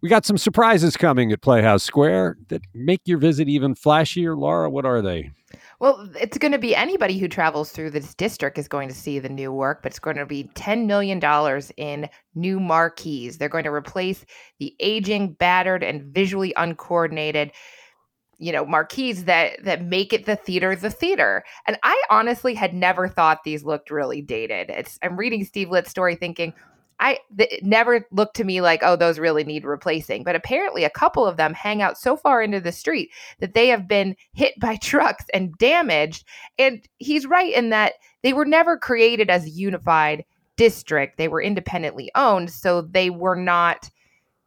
We 0.00 0.08
got 0.08 0.24
some 0.24 0.38
surprises 0.38 0.96
coming 0.96 1.32
at 1.32 1.42
Playhouse 1.42 1.82
Square 1.82 2.36
that 2.50 2.62
make 2.72 3.00
your 3.04 3.18
visit 3.18 3.48
even 3.48 3.74
flashier. 3.74 4.38
Laura, 4.38 4.70
what 4.70 4.84
are 4.84 5.02
they? 5.02 5.32
Well, 5.80 6.08
it's 6.20 6.38
going 6.38 6.52
to 6.52 6.58
be 6.58 6.76
anybody 6.76 7.18
who 7.18 7.26
travels 7.26 7.72
through 7.72 7.90
this 7.90 8.14
district 8.14 8.58
is 8.58 8.68
going 8.68 8.88
to 8.88 8.94
see 8.94 9.18
the 9.18 9.28
new 9.28 9.50
work, 9.50 9.82
but 9.82 9.90
it's 9.90 9.98
going 9.98 10.18
to 10.18 10.26
be 10.26 10.50
$10 10.54 10.86
million 10.86 11.20
in 11.76 12.08
new 12.36 12.60
marquees. 12.60 13.38
They're 13.38 13.48
going 13.48 13.64
to 13.64 13.72
replace 13.72 14.24
the 14.60 14.76
aging, 14.78 15.32
battered, 15.32 15.82
and 15.82 16.14
visually 16.14 16.52
uncoordinated 16.56 17.50
you 18.38 18.52
know 18.52 18.64
marquees 18.64 19.24
that 19.24 19.62
that 19.64 19.84
make 19.84 20.12
it 20.12 20.26
the 20.26 20.36
theater 20.36 20.74
the 20.74 20.90
theater. 20.90 21.44
And 21.66 21.78
i 21.82 22.02
honestly 22.10 22.54
had 22.54 22.74
never 22.74 23.08
thought 23.08 23.44
these 23.44 23.64
looked 23.64 23.90
really 23.90 24.22
dated. 24.22 24.70
It's 24.70 24.98
i'm 25.02 25.16
reading 25.16 25.44
steve 25.44 25.70
litt's 25.70 25.90
story 25.90 26.16
thinking 26.16 26.54
i 27.00 27.18
it 27.38 27.64
never 27.64 28.06
looked 28.10 28.36
to 28.36 28.44
me 28.44 28.60
like 28.60 28.80
oh 28.82 28.96
those 28.96 29.18
really 29.18 29.44
need 29.44 29.64
replacing. 29.64 30.24
But 30.24 30.36
apparently 30.36 30.84
a 30.84 30.90
couple 30.90 31.26
of 31.26 31.36
them 31.36 31.54
hang 31.54 31.82
out 31.82 31.98
so 31.98 32.16
far 32.16 32.42
into 32.42 32.60
the 32.60 32.72
street 32.72 33.10
that 33.40 33.54
they 33.54 33.68
have 33.68 33.88
been 33.88 34.16
hit 34.32 34.58
by 34.60 34.76
trucks 34.82 35.24
and 35.34 35.56
damaged. 35.58 36.24
And 36.58 36.86
he's 36.98 37.26
right 37.26 37.52
in 37.52 37.70
that 37.70 37.94
they 38.22 38.32
were 38.32 38.46
never 38.46 38.76
created 38.76 39.30
as 39.30 39.44
a 39.44 39.50
unified 39.50 40.24
district. 40.56 41.16
They 41.16 41.28
were 41.28 41.40
independently 41.40 42.10
owned 42.14 42.50
so 42.50 42.82
they 42.82 43.10
were 43.10 43.36
not 43.36 43.88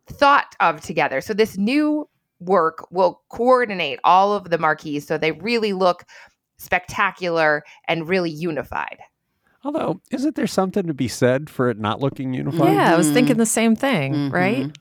thought 0.08 0.56
of 0.60 0.82
together. 0.82 1.22
So 1.22 1.34
this 1.34 1.58
new 1.58 2.08
work 2.42 2.92
will 2.92 3.22
coordinate 3.30 4.00
all 4.04 4.34
of 4.34 4.50
the 4.50 4.58
marquees 4.58 5.08
so 5.08 5.18
they 5.18 5.32
really 5.32 5.74
look 5.74 6.04
spectacular 6.58 7.64
and 7.88 8.08
really 8.08 8.30
unified. 8.30 9.00
Although, 9.64 10.02
isn't 10.12 10.36
there 10.36 10.48
something 10.48 10.88
to 10.88 10.94
be 10.94 11.08
said 11.08 11.50
for 11.50 11.70
it 11.70 11.78
not 11.78 12.00
looking 12.00 12.34
unified? 12.34 12.74
Yeah, 12.74 12.94
I 12.94 12.98
was 12.98 13.12
thinking 13.12 13.38
the 13.38 13.46
same 13.46 13.76
thing, 13.76 14.14
mm-hmm. 14.14 14.34
right? 14.34 14.78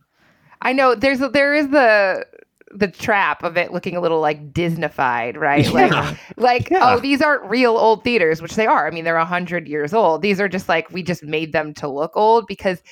I 0.62 0.72
know 0.72 0.94
there's 0.94 1.20
a, 1.20 1.28
there 1.28 1.54
is 1.54 1.68
the 1.68 2.26
the 2.72 2.88
trap 2.88 3.42
of 3.42 3.56
it 3.56 3.72
looking 3.72 3.96
a 3.96 4.00
little 4.00 4.20
like 4.20 4.52
Disneyfied, 4.52 5.36
right? 5.36 5.66
Yeah. 5.70 5.88
Like, 5.88 6.36
like 6.36 6.70
yeah. 6.70 6.94
oh, 6.94 7.00
these 7.00 7.20
aren't 7.20 7.44
real 7.50 7.76
old 7.76 8.04
theaters, 8.04 8.40
which 8.40 8.54
they 8.54 8.66
are. 8.66 8.86
I 8.86 8.90
mean, 8.90 9.04
they're 9.04 9.16
a 9.16 9.24
hundred 9.24 9.68
years 9.68 9.92
old. 9.92 10.22
These 10.22 10.40
are 10.40 10.48
just 10.48 10.68
like 10.68 10.90
we 10.90 11.02
just 11.02 11.22
made 11.22 11.52
them 11.52 11.74
to 11.74 11.88
look 11.88 12.12
old 12.14 12.46
because 12.46 12.82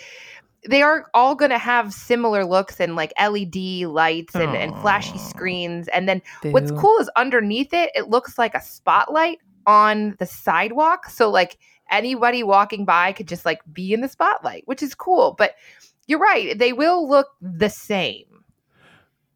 they 0.66 0.82
are 0.82 1.06
all 1.14 1.34
going 1.34 1.50
to 1.50 1.58
have 1.58 1.92
similar 1.92 2.44
looks 2.44 2.80
and 2.80 2.96
like 2.96 3.12
LED 3.20 3.86
lights 3.88 4.34
and, 4.34 4.56
and 4.56 4.74
flashy 4.80 5.18
screens. 5.18 5.88
And 5.88 6.08
then 6.08 6.20
Boo. 6.42 6.50
what's 6.50 6.70
cool 6.72 6.96
is 6.98 7.08
underneath 7.16 7.72
it, 7.72 7.90
it 7.94 8.08
looks 8.08 8.38
like 8.38 8.54
a 8.54 8.60
spotlight 8.60 9.38
on 9.66 10.16
the 10.18 10.26
sidewalk. 10.26 11.06
So 11.06 11.30
like 11.30 11.58
anybody 11.90 12.42
walking 12.42 12.84
by 12.84 13.12
could 13.12 13.28
just 13.28 13.44
like 13.44 13.60
be 13.72 13.92
in 13.92 14.00
the 14.00 14.08
spotlight, 14.08 14.64
which 14.66 14.82
is 14.82 14.94
cool. 14.94 15.34
But 15.38 15.54
you're 16.06 16.18
right, 16.18 16.58
they 16.58 16.72
will 16.72 17.08
look 17.08 17.28
the 17.40 17.70
same. 17.70 18.24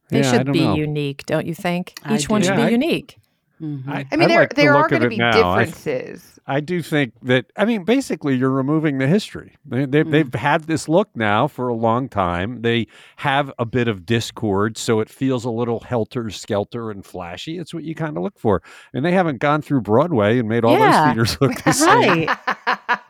They 0.09 0.21
yeah, 0.21 0.31
should 0.31 0.53
be 0.53 0.65
know. 0.65 0.75
unique, 0.75 1.25
don't 1.27 1.47
you 1.47 1.55
think? 1.55 1.95
Each 2.11 2.29
one 2.29 2.43
should 2.43 2.57
be 2.57 2.63
I, 2.63 2.69
unique. 2.69 3.19
Mm-hmm. 3.61 3.91
I, 3.91 4.07
I, 4.11 4.17
mean, 4.17 4.29
there 4.29 4.41
like 4.41 4.55
there 4.55 4.75
are 4.75 4.89
going 4.89 5.03
to 5.03 5.09
be 5.09 5.17
now. 5.17 5.33
differences. 5.33 6.32
I 6.47 6.61
do 6.61 6.83
think 6.83 7.15
that 7.23 7.47
I 7.57 7.65
mean 7.65 7.85
basically 7.85 8.37
you're 8.37 8.51
removing 8.51 8.99
the 8.99 9.07
history. 9.07 9.57
They, 9.65 9.85
they, 9.85 10.03
mm. 10.03 10.11
They've 10.11 10.35
had 10.35 10.65
this 10.65 10.89
look 10.89 11.09
now 11.15 11.47
for 11.47 11.69
a 11.69 11.75
long 11.75 12.09
time. 12.09 12.63
They 12.63 12.89
have 13.17 13.53
a 13.59 13.65
bit 13.65 13.87
of 13.89 14.05
discord, 14.05 14.77
so 14.77 15.01
it 15.01 15.09
feels 15.09 15.45
a 15.45 15.51
little 15.51 15.81
helter 15.81 16.31
skelter 16.31 16.91
and 16.91 17.05
flashy. 17.05 17.59
It's 17.59 17.73
what 17.73 17.85
you 17.85 17.95
kind 17.95 18.17
of 18.17 18.23
look 18.23 18.39
for, 18.39 18.63
and 18.93 19.05
they 19.05 19.13
haven't 19.13 19.39
gone 19.39 19.63
through 19.63 19.83
Broadway 19.83 20.39
and 20.39 20.49
made 20.49 20.65
all 20.65 20.79
yeah. 20.79 20.91
those 20.91 21.07
theaters 21.07 21.41
look 21.41 21.63
the 21.63 21.73
same. 21.73 22.27
Right. 22.27 22.99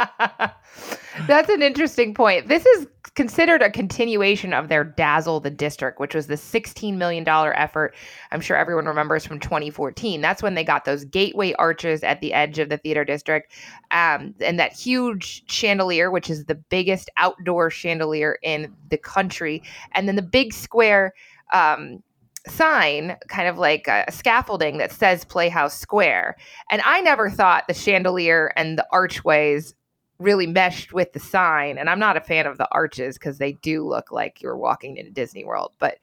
That's 1.26 1.48
an 1.48 1.62
interesting 1.62 2.14
point. 2.14 2.48
This 2.48 2.66
is 2.66 2.86
considered 3.14 3.62
a 3.62 3.70
continuation 3.70 4.52
of 4.52 4.68
their 4.68 4.84
Dazzle 4.84 5.40
the 5.40 5.50
District, 5.50 6.00
which 6.00 6.14
was 6.14 6.26
the 6.26 6.34
$16 6.34 6.96
million 6.96 7.26
effort. 7.28 7.94
I'm 8.30 8.40
sure 8.40 8.56
everyone 8.56 8.86
remembers 8.86 9.26
from 9.26 9.38
2014. 9.38 10.20
That's 10.20 10.42
when 10.42 10.54
they 10.54 10.64
got 10.64 10.84
those 10.84 11.04
gateway 11.04 11.52
arches 11.54 12.02
at 12.02 12.20
the 12.20 12.32
edge 12.32 12.58
of 12.58 12.68
the 12.68 12.78
theater 12.78 13.04
district 13.04 13.52
um, 13.90 14.34
and 14.40 14.58
that 14.58 14.72
huge 14.72 15.44
chandelier, 15.50 16.10
which 16.10 16.30
is 16.30 16.46
the 16.46 16.54
biggest 16.54 17.10
outdoor 17.16 17.70
chandelier 17.70 18.38
in 18.42 18.74
the 18.88 18.98
country. 18.98 19.62
And 19.92 20.08
then 20.08 20.16
the 20.16 20.22
big 20.22 20.52
square. 20.52 21.14
Um, 21.52 22.02
sign, 22.48 23.16
kind 23.28 23.46
of 23.46 23.56
like 23.56 23.86
a 23.86 24.10
scaffolding 24.10 24.78
that 24.78 24.90
says 24.90 25.24
Playhouse 25.24 25.78
Square. 25.78 26.36
And 26.70 26.82
I 26.84 27.00
never 27.00 27.30
thought 27.30 27.68
the 27.68 27.74
chandelier 27.74 28.52
and 28.56 28.76
the 28.76 28.86
archways 28.90 29.74
really 30.18 30.46
meshed 30.46 30.92
with 30.92 31.12
the 31.12 31.20
sign. 31.20 31.78
And 31.78 31.90
I'm 31.90 31.98
not 31.98 32.16
a 32.16 32.20
fan 32.20 32.46
of 32.46 32.58
the 32.58 32.68
arches 32.72 33.18
because 33.18 33.38
they 33.38 33.52
do 33.52 33.86
look 33.86 34.12
like 34.12 34.40
you're 34.40 34.56
walking 34.56 34.96
into 34.96 35.10
Disney 35.10 35.44
World. 35.44 35.72
But 35.78 35.98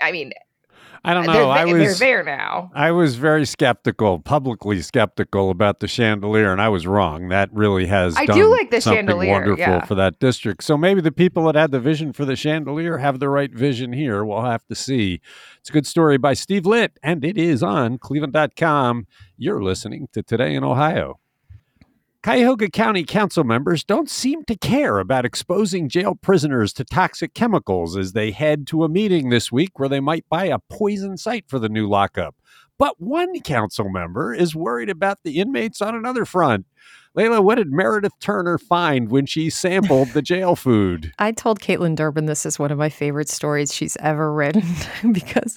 I 0.00 0.12
mean, 0.12 0.32
I 1.06 1.12
don't 1.12 1.28
uh, 1.28 1.32
know. 1.34 1.50
I 1.50 1.66
was 1.66 1.74
they're 1.74 1.94
there 1.94 2.22
now. 2.22 2.70
I 2.74 2.90
was 2.90 3.16
very 3.16 3.44
skeptical, 3.44 4.20
publicly 4.20 4.80
skeptical 4.80 5.50
about 5.50 5.80
the 5.80 5.88
chandelier, 5.88 6.50
and 6.50 6.62
I 6.62 6.70
was 6.70 6.86
wrong. 6.86 7.28
That 7.28 7.52
really 7.52 7.86
has 7.86 8.16
I 8.16 8.24
do 8.24 8.50
like 8.50 8.70
the 8.70 8.80
chandelier. 8.80 9.32
Wonderful 9.32 9.58
yeah. 9.58 9.84
for 9.84 9.94
that 9.96 10.18
district. 10.18 10.64
So 10.64 10.78
maybe 10.78 11.02
the 11.02 11.12
people 11.12 11.44
that 11.44 11.56
had 11.56 11.72
the 11.72 11.80
vision 11.80 12.14
for 12.14 12.24
the 12.24 12.36
chandelier 12.36 12.98
have 12.98 13.20
the 13.20 13.28
right 13.28 13.52
vision 13.52 13.92
here. 13.92 14.24
We'll 14.24 14.42
have 14.42 14.64
to 14.66 14.74
see. 14.74 15.20
It's 15.60 15.68
a 15.68 15.72
good 15.72 15.86
story 15.86 16.16
by 16.16 16.32
Steve 16.32 16.64
Litt, 16.64 16.98
and 17.02 17.22
it 17.22 17.36
is 17.36 17.62
on 17.62 17.98
Cleveland.com. 17.98 19.06
You're 19.36 19.62
listening 19.62 20.08
to 20.12 20.22
Today 20.22 20.54
in 20.54 20.64
Ohio. 20.64 21.20
Cuyahoga 22.24 22.70
County 22.70 23.04
Council 23.04 23.44
members 23.44 23.84
don't 23.84 24.08
seem 24.08 24.44
to 24.44 24.56
care 24.56 24.98
about 24.98 25.26
exposing 25.26 25.90
jail 25.90 26.14
prisoners 26.14 26.72
to 26.72 26.82
toxic 26.82 27.34
chemicals 27.34 27.98
as 27.98 28.14
they 28.14 28.30
head 28.30 28.66
to 28.68 28.82
a 28.82 28.88
meeting 28.88 29.28
this 29.28 29.52
week 29.52 29.78
where 29.78 29.90
they 29.90 30.00
might 30.00 30.26
buy 30.30 30.46
a 30.46 30.58
poison 30.70 31.18
site 31.18 31.44
for 31.48 31.58
the 31.58 31.68
new 31.68 31.86
lockup. 31.86 32.34
But 32.78 32.98
one 32.98 33.38
council 33.42 33.90
member 33.90 34.32
is 34.32 34.56
worried 34.56 34.88
about 34.88 35.18
the 35.22 35.38
inmates 35.38 35.82
on 35.82 35.94
another 35.94 36.24
front. 36.24 36.64
Leila, 37.16 37.40
what 37.40 37.54
did 37.56 37.70
Meredith 37.70 38.18
Turner 38.18 38.58
find 38.58 39.08
when 39.08 39.24
she 39.24 39.48
sampled 39.48 40.08
the 40.08 40.22
jail 40.22 40.56
food? 40.56 41.12
I 41.20 41.30
told 41.30 41.60
Kaitlin 41.60 41.94
Durbin 41.94 42.26
this 42.26 42.44
is 42.44 42.58
one 42.58 42.72
of 42.72 42.78
my 42.78 42.88
favorite 42.88 43.28
stories 43.28 43.72
she's 43.72 43.96
ever 44.00 44.32
written 44.32 44.64
because, 45.12 45.56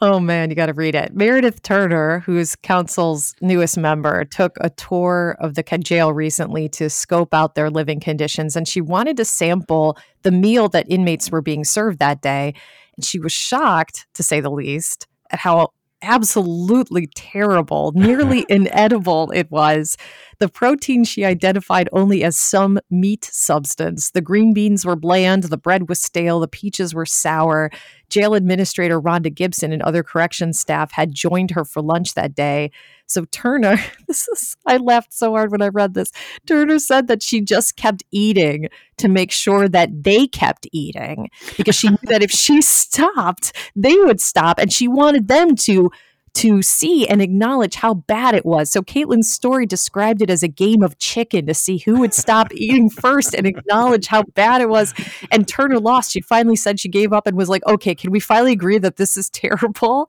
oh 0.00 0.18
man, 0.18 0.50
you 0.50 0.56
got 0.56 0.66
to 0.66 0.72
read 0.72 0.96
it. 0.96 1.14
Meredith 1.14 1.62
Turner, 1.62 2.18
who's 2.20 2.56
council's 2.56 3.36
newest 3.40 3.78
member, 3.78 4.24
took 4.24 4.56
a 4.60 4.70
tour 4.70 5.36
of 5.38 5.54
the 5.54 5.62
jail 5.62 6.12
recently 6.12 6.68
to 6.70 6.90
scope 6.90 7.32
out 7.32 7.54
their 7.54 7.70
living 7.70 8.00
conditions, 8.00 8.56
and 8.56 8.66
she 8.66 8.80
wanted 8.80 9.16
to 9.16 9.24
sample 9.24 9.96
the 10.22 10.32
meal 10.32 10.68
that 10.70 10.86
inmates 10.88 11.30
were 11.30 11.40
being 11.40 11.62
served 11.62 12.00
that 12.00 12.20
day. 12.20 12.52
And 12.96 13.04
she 13.04 13.20
was 13.20 13.32
shocked, 13.32 14.08
to 14.14 14.24
say 14.24 14.40
the 14.40 14.50
least, 14.50 15.06
at 15.30 15.38
how 15.38 15.68
absolutely 16.02 17.08
terrible, 17.14 17.92
nearly 17.94 18.44
inedible 18.48 19.30
it 19.34 19.50
was. 19.50 19.96
The 20.38 20.48
protein 20.48 21.04
she 21.04 21.24
identified 21.24 21.88
only 21.92 22.24
as 22.24 22.36
some 22.38 22.78
meat 22.90 23.24
substance. 23.24 24.10
The 24.10 24.22
green 24.22 24.54
beans 24.54 24.84
were 24.84 24.96
bland, 24.96 25.44
the 25.44 25.58
bread 25.58 25.88
was 25.88 26.00
stale, 26.00 26.40
the 26.40 26.48
peaches 26.48 26.94
were 26.94 27.06
sour. 27.06 27.70
Jail 28.08 28.34
administrator 28.34 29.00
Rhonda 29.00 29.32
Gibson 29.32 29.72
and 29.72 29.82
other 29.82 30.02
corrections 30.02 30.58
staff 30.58 30.92
had 30.92 31.14
joined 31.14 31.50
her 31.52 31.64
for 31.64 31.82
lunch 31.82 32.14
that 32.14 32.34
day. 32.34 32.70
So 33.10 33.24
Turner, 33.32 33.76
this 34.06 34.28
is 34.28 34.56
I 34.66 34.76
laughed 34.76 35.12
so 35.12 35.32
hard 35.32 35.50
when 35.50 35.62
I 35.62 35.68
read 35.68 35.94
this. 35.94 36.12
Turner 36.46 36.78
said 36.78 37.08
that 37.08 37.22
she 37.22 37.40
just 37.40 37.76
kept 37.76 38.04
eating 38.12 38.68
to 38.98 39.08
make 39.08 39.32
sure 39.32 39.68
that 39.68 40.04
they 40.04 40.28
kept 40.28 40.68
eating 40.70 41.28
because 41.56 41.74
she 41.74 41.88
knew 41.88 41.98
that 42.04 42.22
if 42.22 42.30
she 42.30 42.62
stopped, 42.62 43.52
they 43.74 43.96
would 43.96 44.20
stop 44.20 44.58
and 44.60 44.72
she 44.72 44.86
wanted 44.86 45.26
them 45.26 45.56
to 45.56 45.90
to 46.34 46.62
see 46.62 47.06
and 47.08 47.20
acknowledge 47.20 47.74
how 47.74 47.94
bad 47.94 48.34
it 48.34 48.46
was. 48.46 48.70
So 48.70 48.82
Kaitlin's 48.82 49.32
story 49.32 49.66
described 49.66 50.22
it 50.22 50.30
as 50.30 50.42
a 50.42 50.48
game 50.48 50.82
of 50.82 50.98
chicken 50.98 51.46
to 51.46 51.54
see 51.54 51.78
who 51.78 51.98
would 52.00 52.14
stop 52.14 52.48
eating 52.54 52.90
first 52.90 53.34
and 53.34 53.46
acknowledge 53.46 54.06
how 54.06 54.22
bad 54.34 54.60
it 54.60 54.68
was. 54.68 54.94
And 55.30 55.46
Turner 55.46 55.78
lost. 55.78 56.12
She 56.12 56.20
finally 56.20 56.56
said 56.56 56.78
she 56.78 56.88
gave 56.88 57.12
up 57.12 57.26
and 57.26 57.36
was 57.36 57.48
like, 57.48 57.66
okay, 57.66 57.94
can 57.94 58.10
we 58.10 58.20
finally 58.20 58.52
agree 58.52 58.78
that 58.78 58.96
this 58.96 59.16
is 59.16 59.28
terrible? 59.30 60.08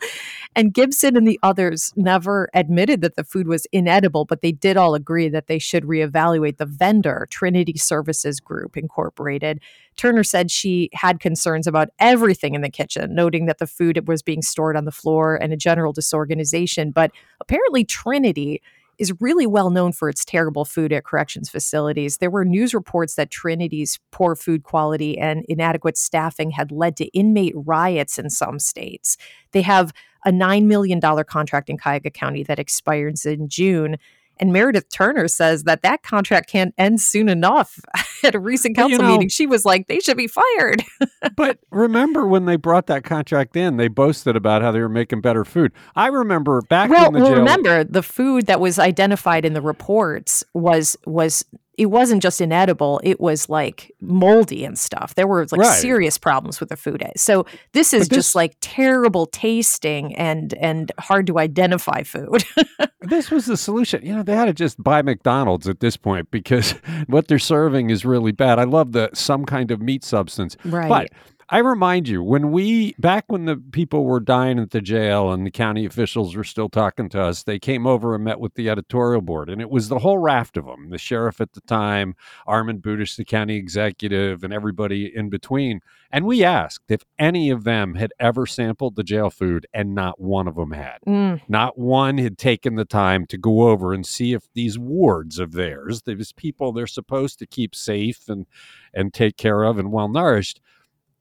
And 0.55 0.73
Gibson 0.73 1.15
and 1.15 1.27
the 1.27 1.39
others 1.43 1.93
never 1.95 2.49
admitted 2.53 3.01
that 3.01 3.15
the 3.15 3.23
food 3.23 3.47
was 3.47 3.65
inedible, 3.71 4.25
but 4.25 4.41
they 4.41 4.51
did 4.51 4.77
all 4.77 4.95
agree 4.95 5.29
that 5.29 5.47
they 5.47 5.59
should 5.59 5.83
reevaluate 5.83 6.57
the 6.57 6.65
vendor, 6.65 7.27
Trinity 7.29 7.77
Services 7.77 8.39
Group 8.39 8.77
Incorporated, 8.77 9.59
Turner 9.97 10.23
said 10.23 10.49
she 10.49 10.89
had 10.93 11.19
concerns 11.19 11.67
about 11.67 11.89
everything 11.99 12.55
in 12.55 12.61
the 12.61 12.69
kitchen, 12.69 13.13
noting 13.13 13.45
that 13.45 13.59
the 13.59 13.67
food 13.67 14.07
was 14.07 14.21
being 14.21 14.41
stored 14.41 14.75
on 14.75 14.85
the 14.85 14.91
floor 14.91 15.35
and 15.35 15.53
a 15.53 15.57
general 15.57 15.93
disorganization. 15.93 16.91
But 16.91 17.11
apparently, 17.39 17.83
Trinity 17.83 18.61
is 18.97 19.19
really 19.19 19.47
well 19.47 19.71
known 19.71 19.91
for 19.91 20.09
its 20.09 20.23
terrible 20.23 20.63
food 20.63 20.93
at 20.93 21.03
corrections 21.03 21.49
facilities. 21.49 22.17
There 22.17 22.29
were 22.29 22.45
news 22.45 22.73
reports 22.73 23.15
that 23.15 23.31
Trinity's 23.31 23.99
poor 24.11 24.35
food 24.35 24.63
quality 24.63 25.17
and 25.17 25.43
inadequate 25.49 25.97
staffing 25.97 26.51
had 26.51 26.71
led 26.71 26.95
to 26.97 27.05
inmate 27.07 27.53
riots 27.55 28.19
in 28.19 28.29
some 28.29 28.59
states. 28.59 29.17
They 29.53 29.63
have 29.63 29.91
a 30.23 30.29
$9 30.29 30.65
million 30.65 31.01
contract 31.01 31.69
in 31.69 31.79
Cuyahoga 31.79 32.11
County 32.11 32.43
that 32.43 32.59
expires 32.59 33.25
in 33.25 33.49
June. 33.49 33.97
And 34.41 34.51
Meredith 34.51 34.89
Turner 34.89 35.27
says 35.27 35.63
that 35.63 35.83
that 35.83 36.01
contract 36.01 36.49
can't 36.49 36.73
end 36.77 36.99
soon 36.99 37.29
enough. 37.29 37.79
At 38.23 38.35
a 38.35 38.39
recent 38.39 38.75
council 38.75 38.91
you 38.91 38.97
know, 38.97 39.13
meeting, 39.13 39.29
she 39.29 39.47
was 39.47 39.65
like, 39.65 39.87
they 39.87 39.99
should 39.99 40.17
be 40.17 40.27
fired. 40.27 40.83
but 41.35 41.59
remember 41.71 42.27
when 42.27 42.45
they 42.45 42.55
brought 42.55 42.87
that 42.87 43.03
contract 43.03 43.55
in, 43.55 43.77
they 43.77 43.87
boasted 43.87 44.35
about 44.35 44.61
how 44.61 44.71
they 44.71 44.79
were 44.79 44.89
making 44.89 45.21
better 45.21 45.45
food. 45.45 45.71
I 45.95 46.07
remember 46.07 46.61
back 46.61 46.89
well, 46.89 47.07
in 47.07 47.13
the 47.13 47.19
well, 47.19 47.29
jail. 47.29 47.39
remember 47.39 47.83
the 47.83 48.03
food 48.03 48.45
that 48.47 48.59
was 48.59 48.77
identified 48.77 49.45
in 49.45 49.53
the 49.53 49.61
reports 49.61 50.43
was 50.53 50.97
was 51.05 51.45
it 51.81 51.89
wasn't 51.89 52.21
just 52.21 52.39
inedible, 52.39 53.01
it 53.03 53.19
was 53.19 53.49
like 53.49 53.91
moldy 54.01 54.63
and 54.63 54.77
stuff. 54.77 55.15
There 55.15 55.25
were 55.25 55.47
like 55.51 55.61
right. 55.61 55.79
serious 55.79 56.15
problems 56.19 56.59
with 56.59 56.69
the 56.69 56.77
food. 56.77 57.03
So 57.17 57.47
this 57.71 57.91
is 57.91 58.07
this, 58.07 58.17
just 58.17 58.35
like 58.35 58.55
terrible 58.61 59.25
tasting 59.25 60.15
and 60.15 60.53
and 60.53 60.91
hard 60.99 61.25
to 61.25 61.39
identify 61.39 62.03
food. 62.03 62.43
this 63.01 63.31
was 63.31 63.47
the 63.47 63.57
solution. 63.57 64.05
You 64.05 64.15
know, 64.15 64.21
they 64.21 64.35
had 64.35 64.45
to 64.45 64.53
just 64.53 64.81
buy 64.83 65.01
McDonald's 65.01 65.67
at 65.67 65.79
this 65.79 65.97
point 65.97 66.29
because 66.29 66.71
what 67.07 67.27
they're 67.27 67.39
serving 67.39 67.89
is 67.89 68.05
really 68.05 68.31
bad. 68.31 68.59
I 68.59 68.65
love 68.65 68.91
the 68.91 69.09
some 69.15 69.43
kind 69.43 69.71
of 69.71 69.81
meat 69.81 70.03
substance. 70.03 70.55
Right. 70.63 70.87
But 70.87 71.07
I 71.53 71.57
remind 71.57 72.07
you, 72.07 72.23
when 72.23 72.53
we, 72.53 72.93
back 72.97 73.25
when 73.27 73.43
the 73.43 73.57
people 73.57 74.05
were 74.05 74.21
dying 74.21 74.57
at 74.57 74.71
the 74.71 74.79
jail 74.79 75.33
and 75.33 75.45
the 75.45 75.51
county 75.51 75.85
officials 75.85 76.33
were 76.33 76.45
still 76.45 76.69
talking 76.69 77.09
to 77.09 77.21
us, 77.21 77.43
they 77.43 77.59
came 77.59 77.85
over 77.85 78.15
and 78.15 78.23
met 78.23 78.39
with 78.39 78.53
the 78.53 78.69
editorial 78.69 79.19
board. 79.19 79.49
And 79.49 79.59
it 79.59 79.69
was 79.69 79.89
the 79.89 79.99
whole 79.99 80.17
raft 80.17 80.55
of 80.55 80.65
them 80.65 80.91
the 80.91 80.97
sheriff 80.97 81.41
at 81.41 81.51
the 81.51 81.59
time, 81.59 82.15
Armond 82.47 82.79
Budish, 82.79 83.17
the 83.17 83.25
county 83.25 83.57
executive, 83.57 84.45
and 84.45 84.53
everybody 84.53 85.11
in 85.13 85.29
between. 85.29 85.81
And 86.09 86.25
we 86.25 86.41
asked 86.41 86.89
if 86.89 87.03
any 87.19 87.49
of 87.49 87.65
them 87.65 87.95
had 87.95 88.13
ever 88.17 88.45
sampled 88.45 88.95
the 88.95 89.03
jail 89.03 89.29
food, 89.29 89.67
and 89.73 89.93
not 89.93 90.21
one 90.21 90.47
of 90.47 90.55
them 90.55 90.71
had. 90.71 90.99
Mm. 91.05 91.41
Not 91.49 91.77
one 91.77 92.17
had 92.17 92.37
taken 92.37 92.75
the 92.75 92.85
time 92.85 93.25
to 93.25 93.37
go 93.37 93.63
over 93.63 93.93
and 93.93 94.05
see 94.05 94.31
if 94.31 94.43
these 94.53 94.79
wards 94.79 95.37
of 95.37 95.51
theirs, 95.51 96.03
these 96.03 96.31
people 96.31 96.71
they're 96.71 96.87
supposed 96.87 97.39
to 97.39 97.45
keep 97.45 97.75
safe 97.75 98.29
and, 98.29 98.45
and 98.93 99.13
take 99.13 99.35
care 99.35 99.63
of 99.63 99.77
and 99.77 99.91
well 99.91 100.07
nourished, 100.07 100.61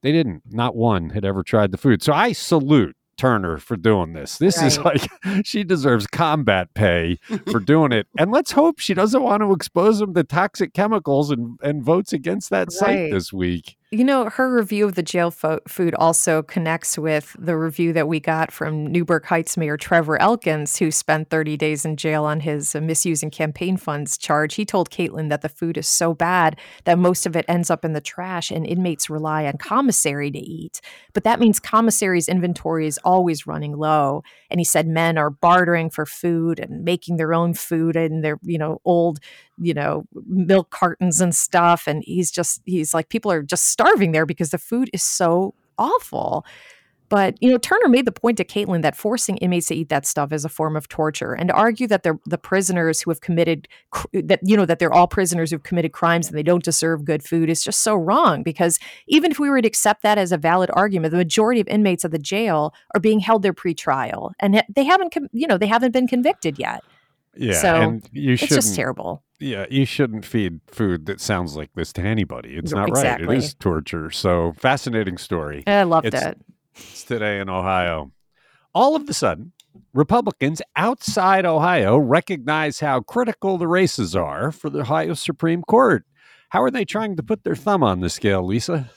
they 0.03 0.13
didn't. 0.13 0.43
Not 0.51 0.77
one 0.77 1.11
had 1.11 1.25
ever 1.25 1.43
tried 1.43 1.73
the 1.73 1.79
food. 1.79 2.03
So 2.03 2.13
I 2.13 2.33
salute 2.33 2.97
Turner 3.21 3.59
for 3.59 3.77
doing 3.77 4.15
this. 4.15 4.39
This 4.39 4.59
right. 4.59 4.67
is 4.67 4.79
like 4.79 5.11
she 5.45 5.63
deserves 5.63 6.07
combat 6.07 6.73
pay 6.73 7.19
for 7.51 7.61
doing 7.61 7.93
it. 7.93 8.07
And 8.19 8.31
let's 8.31 8.53
hope 8.53 8.79
she 8.79 8.95
doesn't 8.95 9.23
want 9.23 9.43
to 9.43 9.53
expose 9.53 9.99
them 9.99 10.15
to 10.15 10.25
toxic 10.25 10.73
chemicals 10.73 11.31
and, 11.31 11.59
and 11.63 11.83
votes 11.83 12.15
against 12.15 12.49
that 12.51 12.69
right. 12.69 12.73
site 12.73 13.13
this 13.13 13.31
week. 13.33 13.77
You 13.93 14.05
know, 14.05 14.29
her 14.29 14.49
review 14.49 14.85
of 14.85 14.95
the 14.95 15.03
jail 15.03 15.33
fo- 15.33 15.59
food 15.67 15.97
also 15.97 16.45
connects 16.45 16.97
with 16.97 17.35
the 17.37 17.57
review 17.57 17.93
that 17.95 18.07
we 18.07 18.21
got 18.21 18.53
from 18.53 18.87
Newburgh 18.87 19.25
Heights 19.25 19.57
Mayor 19.57 19.77
Trevor 19.77 20.17
Elkins, 20.23 20.79
who 20.79 20.93
spent 20.93 21.29
30 21.29 21.57
days 21.57 21.85
in 21.85 21.97
jail 21.97 22.23
on 22.23 22.39
his 22.39 22.77
uh, 22.77 22.81
misusing 22.81 23.33
campaign 23.33 23.77
funds 23.77 24.17
charge. 24.17 24.55
He 24.55 24.65
told 24.65 24.91
Kaitlin 24.91 25.29
that 25.31 25.41
the 25.41 25.49
food 25.49 25.77
is 25.77 25.89
so 25.89 26.15
bad 26.15 26.57
that 26.85 27.01
most 27.01 27.27
of 27.27 27.35
it 27.35 27.45
ends 27.49 27.69
up 27.69 27.85
in 27.85 27.93
the 27.93 28.01
trash 28.01 28.53
and 28.53 28.65
inmates 28.65 29.11
rely 29.11 29.47
on 29.47 29.59
commissary 29.59 30.31
to 30.31 30.39
eat. 30.39 30.81
But 31.13 31.25
that 31.25 31.41
means 31.41 31.59
commissary's 31.59 32.29
inventory 32.29 32.87
is 32.87 33.01
always 33.03 33.45
running 33.45 33.77
low. 33.77 34.23
And 34.53 34.61
he 34.61 34.65
said 34.65 34.87
men 34.87 35.19
are 35.19 35.31
bartering 35.31 35.91
for 35.91 36.07
food 36.07 36.61
and 36.61 36.85
making 36.85 37.17
their 37.17 37.35
own 37.35 37.55
food 37.55 37.97
in 37.97 38.21
their, 38.21 38.39
you 38.45 38.57
know, 38.59 38.81
old 38.85 39.19
you 39.61 39.75
know, 39.75 40.05
milk 40.27 40.71
cartons 40.71 41.21
and 41.21 41.35
stuff. 41.35 41.87
And 41.87 42.03
he's 42.05 42.31
just, 42.31 42.63
he's 42.65 42.95
like, 42.95 43.11
people 43.11 43.31
are 43.31 43.43
just 43.43 43.67
starving 43.81 44.13
there 44.13 44.27
because 44.27 44.51
the 44.51 44.59
food 44.59 44.91
is 44.93 45.03
so 45.03 45.55
awful. 45.79 46.45
But 47.09 47.35
you 47.41 47.51
know, 47.51 47.59
Turner 47.59 47.89
made 47.89 48.05
the 48.05 48.13
point 48.13 48.37
to 48.37 48.45
Kaitlin 48.45 48.83
that 48.83 48.97
forcing 48.97 49.37
inmates 49.39 49.67
to 49.67 49.75
eat 49.75 49.89
that 49.89 50.07
stuff 50.07 50.33
is 50.33 50.45
a 50.45 50.49
form 50.49 50.77
of 50.77 50.87
torture, 50.87 51.33
and 51.33 51.49
to 51.49 51.55
argue 51.55 51.89
that 51.89 52.05
they're 52.05 52.21
the 52.25 52.39
prisoners 52.39 53.01
who 53.01 53.11
have 53.11 53.21
committed 53.21 53.67
that 54.13 54.39
you 54.45 54.57
know 54.57 54.65
that 54.65 54.79
they're 54.79 54.93
all 54.93 55.09
prisoners 55.09 55.51
who've 55.51 55.65
committed 55.65 55.91
crimes 55.91 56.29
and 56.29 56.39
they 56.39 56.45
don't 56.45 56.63
deserve 56.63 57.05
good 57.05 57.25
food 57.25 57.51
is 57.51 57.65
just 57.65 57.83
so 57.83 57.97
wrong. 57.97 58.45
Because 58.45 58.79
even 59.09 59.33
if 59.33 59.41
we 59.41 59.51
were 59.51 59.61
to 59.61 59.67
accept 59.67 60.05
that 60.05 60.19
as 60.19 60.31
a 60.31 60.39
valid 60.39 60.71
argument, 60.75 61.11
the 61.11 61.19
majority 61.19 61.61
of 61.61 61.67
inmates 61.67 62.05
of 62.05 62.13
the 62.13 62.19
jail 62.19 62.73
are 62.95 63.01
being 63.01 63.19
held 63.19 63.43
there 63.43 63.53
pre-trial, 63.53 64.31
and 64.39 64.63
they 64.73 64.85
haven't, 64.85 65.13
you 65.33 65.49
know, 65.49 65.59
they 65.59 65.67
haven't 65.67 65.93
been 65.93 66.07
convicted 66.07 66.61
yet. 66.61 66.85
Yeah, 67.37 67.61
so 67.61 67.75
and 67.75 68.09
you 68.13 68.33
it's 68.33 68.47
just 68.49 68.75
terrible. 68.75 69.23
Yeah, 69.39 69.67
you 69.71 69.85
shouldn't 69.87 70.25
feed 70.27 70.61
food 70.67 71.07
that 71.07 71.21
sounds 71.21 71.57
like 71.57 71.71
this 71.75 71.93
to 71.95 72.03
anybody. 72.03 72.57
It's 72.57 72.73
not 72.73 72.89
exactly. 72.89 73.27
right. 73.27 73.37
It 73.39 73.45
is 73.45 73.55
torture. 73.55 74.11
So 74.11 74.53
fascinating 74.59 75.17
story. 75.17 75.65
I 75.67 75.85
loved 75.85 76.07
it's, 76.07 76.21
it. 76.21 76.39
It's 76.75 77.05
today 77.05 77.41
in 77.41 77.49
Ohio. 77.49 78.13
All 78.75 78.97
of 78.97 79.09
a 79.09 79.15
sudden, 79.15 79.53
Republicans 79.95 80.61
outside 80.77 81.47
Ohio 81.47 81.97
recognize 81.97 82.81
how 82.81 83.01
critical 83.01 83.59
the 83.59 83.69
races 83.69 84.15
are 84.15 84.53
for 84.53 84.69
the 84.69 84.81
Ohio 84.81 85.15
Supreme 85.15 85.63
Court. 85.63 86.05
How 86.51 86.63
are 86.63 86.71
they 86.71 86.85
trying 86.85 87.17
to 87.17 87.23
put 87.23 87.45
their 87.45 87.57
thumb 87.57 87.83
on 87.83 88.01
the 88.01 88.11
scale, 88.11 88.45
Lisa? 88.45 88.91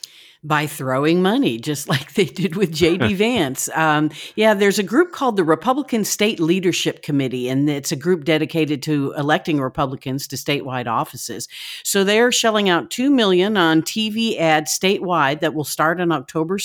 By 0.44 0.66
throwing 0.66 1.22
money, 1.22 1.58
just 1.58 1.88
like 1.94 2.14
they 2.14 2.26
did 2.26 2.54
with 2.54 2.72
J.D. 2.72 3.14
Vance. 3.14 3.68
Um, 3.74 4.10
yeah, 4.36 4.54
there's 4.54 4.78
a 4.78 4.82
group 4.82 5.12
called 5.12 5.36
the 5.36 5.44
Republican 5.44 6.04
State 6.04 6.38
Leadership 6.38 7.02
Committee, 7.02 7.48
and 7.48 7.68
it's 7.68 7.90
a 7.90 7.96
group 7.96 8.24
dedicated 8.24 8.82
to 8.84 9.12
electing 9.16 9.60
Republicans 9.60 10.28
to 10.28 10.36
statewide 10.36 10.86
offices. 10.86 11.48
So 11.82 12.04
they're 12.04 12.30
shelling 12.30 12.68
out 12.68 12.90
two 12.90 13.10
million 13.10 13.56
on 13.56 13.82
TV 13.82 14.38
ads 14.38 14.78
statewide 14.78 15.40
that 15.40 15.54
will 15.54 15.64
start 15.64 16.00
on 16.00 16.12
October 16.12 16.58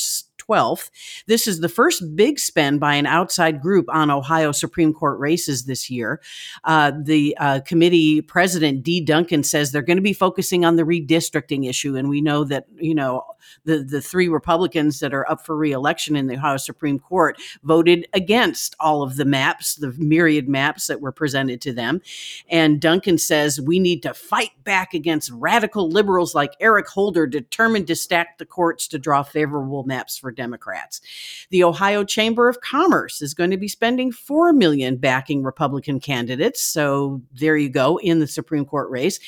12th. 0.49 0.89
This 1.27 1.47
is 1.47 1.59
the 1.59 1.69
first 1.69 2.15
big 2.15 2.39
spend 2.39 2.79
by 2.79 2.95
an 2.95 3.05
outside 3.05 3.61
group 3.61 3.85
on 3.89 4.09
Ohio 4.09 4.51
Supreme 4.51 4.93
Court 4.93 5.19
races 5.19 5.65
this 5.65 5.89
year. 5.89 6.21
Uh, 6.63 6.91
the 6.97 7.37
uh, 7.39 7.59
committee 7.61 8.21
president, 8.21 8.83
Dee 8.83 9.01
Duncan, 9.01 9.43
says 9.43 9.71
they're 9.71 9.81
going 9.81 9.97
to 9.97 10.01
be 10.01 10.13
focusing 10.13 10.65
on 10.65 10.75
the 10.75 10.83
redistricting 10.83 11.69
issue. 11.69 11.95
And 11.95 12.09
we 12.09 12.21
know 12.21 12.43
that, 12.45 12.65
you 12.77 12.95
know, 12.95 13.23
the, 13.65 13.83
the 13.83 14.01
three 14.01 14.27
Republicans 14.27 14.99
that 14.99 15.13
are 15.13 15.29
up 15.29 15.45
for 15.45 15.55
reelection 15.55 16.15
in 16.15 16.27
the 16.27 16.35
Ohio 16.35 16.57
Supreme 16.57 16.99
Court 16.99 17.39
voted 17.63 18.07
against 18.13 18.75
all 18.79 19.03
of 19.03 19.15
the 19.15 19.25
maps, 19.25 19.75
the 19.75 19.93
myriad 19.97 20.47
maps 20.47 20.87
that 20.87 21.01
were 21.01 21.11
presented 21.11 21.61
to 21.61 21.73
them. 21.73 22.01
And 22.49 22.81
Duncan 22.81 23.17
says 23.17 23.61
we 23.61 23.79
need 23.79 24.03
to 24.03 24.13
fight 24.13 24.51
back 24.63 24.93
against 24.93 25.31
radical 25.31 25.89
liberals 25.89 26.35
like 26.35 26.55
Eric 26.59 26.87
Holder, 26.87 27.27
determined 27.27 27.87
to 27.87 27.95
stack 27.95 28.37
the 28.37 28.45
courts 28.45 28.87
to 28.89 28.99
draw 28.99 29.23
favorable 29.23 29.83
maps 29.83 30.17
for 30.17 30.31
Democrats. 30.39 31.01
The 31.49 31.65
Ohio 31.65 32.05
Chamber 32.05 32.47
of 32.47 32.61
Commerce 32.61 33.21
is 33.21 33.33
going 33.33 33.51
to 33.51 33.57
be 33.57 33.67
spending 33.67 34.13
4 34.13 34.53
million 34.53 34.95
backing 34.95 35.43
Republican 35.43 35.99
candidates. 35.99 36.63
So 36.63 37.21
there 37.33 37.57
you 37.57 37.67
go 37.67 37.99
in 37.99 38.19
the 38.19 38.27
Supreme 38.27 38.63
Court 38.63 38.89
race. 38.89 39.19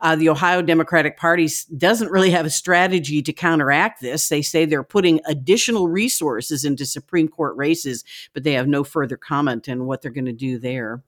Uh, 0.00 0.14
the 0.14 0.28
Ohio 0.28 0.62
Democratic 0.62 1.16
Party 1.16 1.48
doesn't 1.76 2.12
really 2.12 2.30
have 2.30 2.46
a 2.46 2.50
strategy 2.50 3.20
to 3.20 3.32
counteract 3.32 4.00
this. 4.00 4.28
They 4.28 4.42
say 4.42 4.64
they're 4.64 4.84
putting 4.84 5.20
additional 5.26 5.88
resources 5.88 6.64
into 6.64 6.86
Supreme 6.86 7.26
Court 7.26 7.56
races, 7.56 8.04
but 8.32 8.44
they 8.44 8.52
have 8.52 8.68
no 8.68 8.84
further 8.84 9.16
comment 9.16 9.68
on 9.68 9.86
what 9.86 10.02
they're 10.02 10.12
going 10.12 10.26
to 10.26 10.32
do 10.32 10.58
there. 10.60 11.02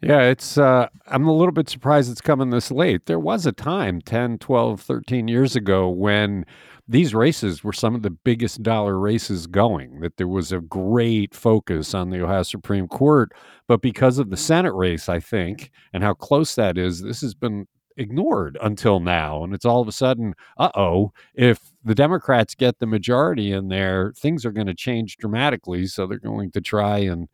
Yeah, 0.00 0.22
it's 0.22 0.56
uh, 0.56 0.88
I'm 1.08 1.26
a 1.26 1.34
little 1.34 1.52
bit 1.52 1.68
surprised 1.68 2.10
it's 2.10 2.20
coming 2.20 2.50
this 2.50 2.70
late. 2.70 3.06
There 3.06 3.18
was 3.18 3.46
a 3.46 3.52
time 3.52 4.00
10, 4.00 4.38
12, 4.38 4.80
13 4.80 5.26
years 5.26 5.56
ago 5.56 5.88
when 5.88 6.46
these 6.88 7.14
races 7.14 7.62
were 7.62 7.72
some 7.72 7.94
of 7.94 8.02
the 8.02 8.10
biggest 8.10 8.62
dollar 8.62 8.98
races 8.98 9.46
going, 9.46 10.00
that 10.00 10.16
there 10.16 10.28
was 10.28 10.52
a 10.52 10.60
great 10.60 11.34
focus 11.34 11.92
on 11.94 12.08
the 12.08 12.22
Ohio 12.22 12.42
Supreme 12.42 12.88
Court. 12.88 13.30
But 13.66 13.82
because 13.82 14.18
of 14.18 14.30
the 14.30 14.36
Senate 14.38 14.72
race, 14.72 15.08
I 15.08 15.20
think, 15.20 15.70
and 15.92 16.02
how 16.02 16.14
close 16.14 16.54
that 16.54 16.78
is, 16.78 17.02
this 17.02 17.20
has 17.20 17.34
been 17.34 17.66
ignored 17.98 18.56
until 18.62 19.00
now. 19.00 19.44
And 19.44 19.52
it's 19.52 19.66
all 19.66 19.82
of 19.82 19.88
a 19.88 19.92
sudden, 19.92 20.34
uh 20.56 20.70
oh, 20.74 21.12
if 21.34 21.58
the 21.84 21.94
Democrats 21.94 22.54
get 22.54 22.78
the 22.78 22.86
majority 22.86 23.52
in 23.52 23.68
there, 23.68 24.12
things 24.16 24.46
are 24.46 24.52
going 24.52 24.68
to 24.68 24.74
change 24.74 25.18
dramatically. 25.18 25.86
So 25.86 26.06
they're 26.06 26.18
going 26.18 26.52
to 26.52 26.60
try 26.60 26.98
and 26.98 27.28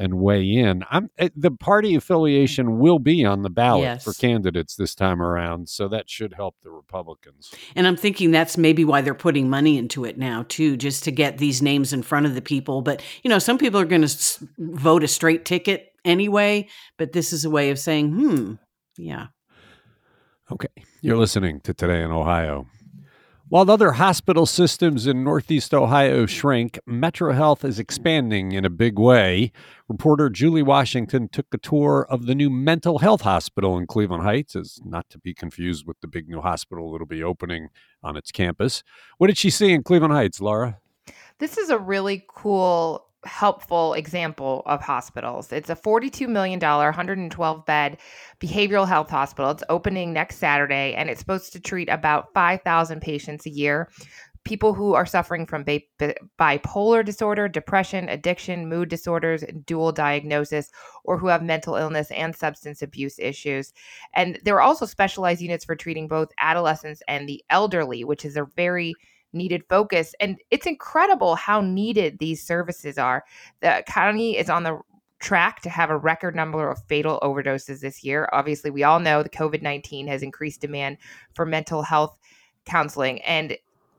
and 0.00 0.14
weigh 0.14 0.50
in. 0.50 0.82
I'm 0.90 1.10
eh, 1.18 1.28
the 1.36 1.50
party 1.50 1.94
affiliation 1.94 2.78
will 2.78 2.98
be 2.98 3.24
on 3.24 3.42
the 3.42 3.50
ballot 3.50 3.82
yes. 3.82 4.04
for 4.04 4.14
candidates 4.14 4.74
this 4.74 4.94
time 4.94 5.20
around, 5.20 5.68
so 5.68 5.86
that 5.88 6.08
should 6.08 6.34
help 6.34 6.56
the 6.62 6.70
Republicans. 6.70 7.52
And 7.76 7.86
I'm 7.86 7.96
thinking 7.96 8.30
that's 8.30 8.56
maybe 8.56 8.84
why 8.84 9.02
they're 9.02 9.14
putting 9.14 9.50
money 9.50 9.76
into 9.76 10.04
it 10.06 10.18
now 10.18 10.46
too, 10.48 10.76
just 10.76 11.04
to 11.04 11.12
get 11.12 11.38
these 11.38 11.60
names 11.60 11.92
in 11.92 12.02
front 12.02 12.26
of 12.26 12.34
the 12.34 12.42
people. 12.42 12.80
But 12.80 13.02
you 13.22 13.28
know, 13.28 13.38
some 13.38 13.58
people 13.58 13.78
are 13.78 13.84
going 13.84 14.06
to 14.06 14.48
vote 14.58 15.04
a 15.04 15.08
straight 15.08 15.44
ticket 15.44 15.92
anyway. 16.04 16.68
But 16.96 17.12
this 17.12 17.32
is 17.32 17.44
a 17.44 17.50
way 17.50 17.70
of 17.70 17.78
saying, 17.78 18.12
hmm, 18.12 18.54
yeah. 18.96 19.26
Okay, 20.50 20.68
you're 21.02 21.18
listening 21.18 21.60
to 21.60 21.74
Today 21.74 22.02
in 22.02 22.10
Ohio. 22.10 22.66
While 23.50 23.68
other 23.68 23.90
hospital 23.90 24.46
systems 24.46 25.08
in 25.08 25.24
Northeast 25.24 25.74
Ohio 25.74 26.24
shrink, 26.26 26.78
MetroHealth 26.88 27.64
is 27.64 27.80
expanding 27.80 28.52
in 28.52 28.64
a 28.64 28.70
big 28.70 28.96
way. 28.96 29.50
Reporter 29.88 30.30
Julie 30.30 30.62
Washington 30.62 31.28
took 31.28 31.46
a 31.52 31.58
tour 31.58 32.06
of 32.08 32.26
the 32.26 32.36
new 32.36 32.48
mental 32.48 33.00
health 33.00 33.22
hospital 33.22 33.76
in 33.76 33.88
Cleveland 33.88 34.22
Heights, 34.22 34.54
as 34.54 34.80
not 34.84 35.10
to 35.10 35.18
be 35.18 35.34
confused 35.34 35.84
with 35.84 36.00
the 36.00 36.06
big 36.06 36.28
new 36.28 36.40
hospital 36.40 36.92
that'll 36.92 37.08
be 37.08 37.24
opening 37.24 37.70
on 38.04 38.16
its 38.16 38.30
campus. 38.30 38.84
What 39.18 39.26
did 39.26 39.36
she 39.36 39.50
see 39.50 39.72
in 39.72 39.82
Cleveland 39.82 40.12
Heights, 40.12 40.40
Laura? 40.40 40.78
This 41.40 41.58
is 41.58 41.70
a 41.70 41.78
really 41.78 42.24
cool 42.28 43.09
helpful 43.24 43.94
example 43.94 44.62
of 44.66 44.80
hospitals. 44.80 45.52
It's 45.52 45.70
a 45.70 45.76
$42 45.76 46.28
million, 46.28 46.58
112 46.60 47.66
bed 47.66 47.98
behavioral 48.40 48.88
health 48.88 49.10
hospital. 49.10 49.50
It's 49.50 49.62
opening 49.68 50.12
next 50.12 50.36
Saturday 50.36 50.94
and 50.94 51.10
it's 51.10 51.20
supposed 51.20 51.52
to 51.52 51.60
treat 51.60 51.88
about 51.88 52.32
5,000 52.34 53.00
patients 53.00 53.46
a 53.46 53.50
year. 53.50 53.90
people 54.44 54.72
who 54.72 54.94
are 54.94 55.06
suffering 55.06 55.46
from 55.46 55.64
bi- 55.64 55.84
bipolar 56.38 57.04
disorder, 57.04 57.46
depression, 57.48 58.08
addiction, 58.08 58.68
mood 58.68 58.88
disorders, 58.88 59.44
dual 59.66 59.92
diagnosis, 59.92 60.70
or 61.04 61.18
who 61.18 61.26
have 61.26 61.42
mental 61.42 61.76
illness 61.76 62.10
and 62.10 62.34
substance 62.34 62.80
abuse 62.82 63.18
issues. 63.18 63.72
And 64.14 64.38
there 64.44 64.54
are 64.56 64.62
also 64.62 64.86
specialized 64.86 65.42
units 65.42 65.64
for 65.64 65.76
treating 65.76 66.08
both 66.08 66.32
adolescents 66.38 67.02
and 67.06 67.28
the 67.28 67.44
elderly, 67.50 68.04
which 68.04 68.24
is 68.24 68.36
a 68.36 68.46
very 68.56 68.94
needed 69.32 69.64
focus. 69.68 70.14
And 70.20 70.38
it's 70.50 70.66
incredible 70.66 71.36
how 71.36 71.60
needed 71.60 72.18
these 72.18 72.42
services 72.42 72.98
are. 72.98 73.24
The 73.60 73.82
county 73.86 74.36
is 74.36 74.50
on 74.50 74.64
the 74.64 74.80
track 75.20 75.60
to 75.62 75.70
have 75.70 75.90
a 75.90 75.96
record 75.96 76.34
number 76.34 76.70
of 76.70 76.82
fatal 76.86 77.20
overdoses 77.22 77.80
this 77.80 78.02
year. 78.02 78.28
Obviously, 78.32 78.70
we 78.70 78.82
all 78.82 79.00
know 79.00 79.22
the 79.22 79.28
COVID 79.28 79.62
19 79.62 80.06
has 80.08 80.22
increased 80.22 80.60
demand 80.60 80.96
for 81.34 81.46
mental 81.46 81.82
health 81.82 82.18
counseling. 82.64 83.20
And 83.22 83.56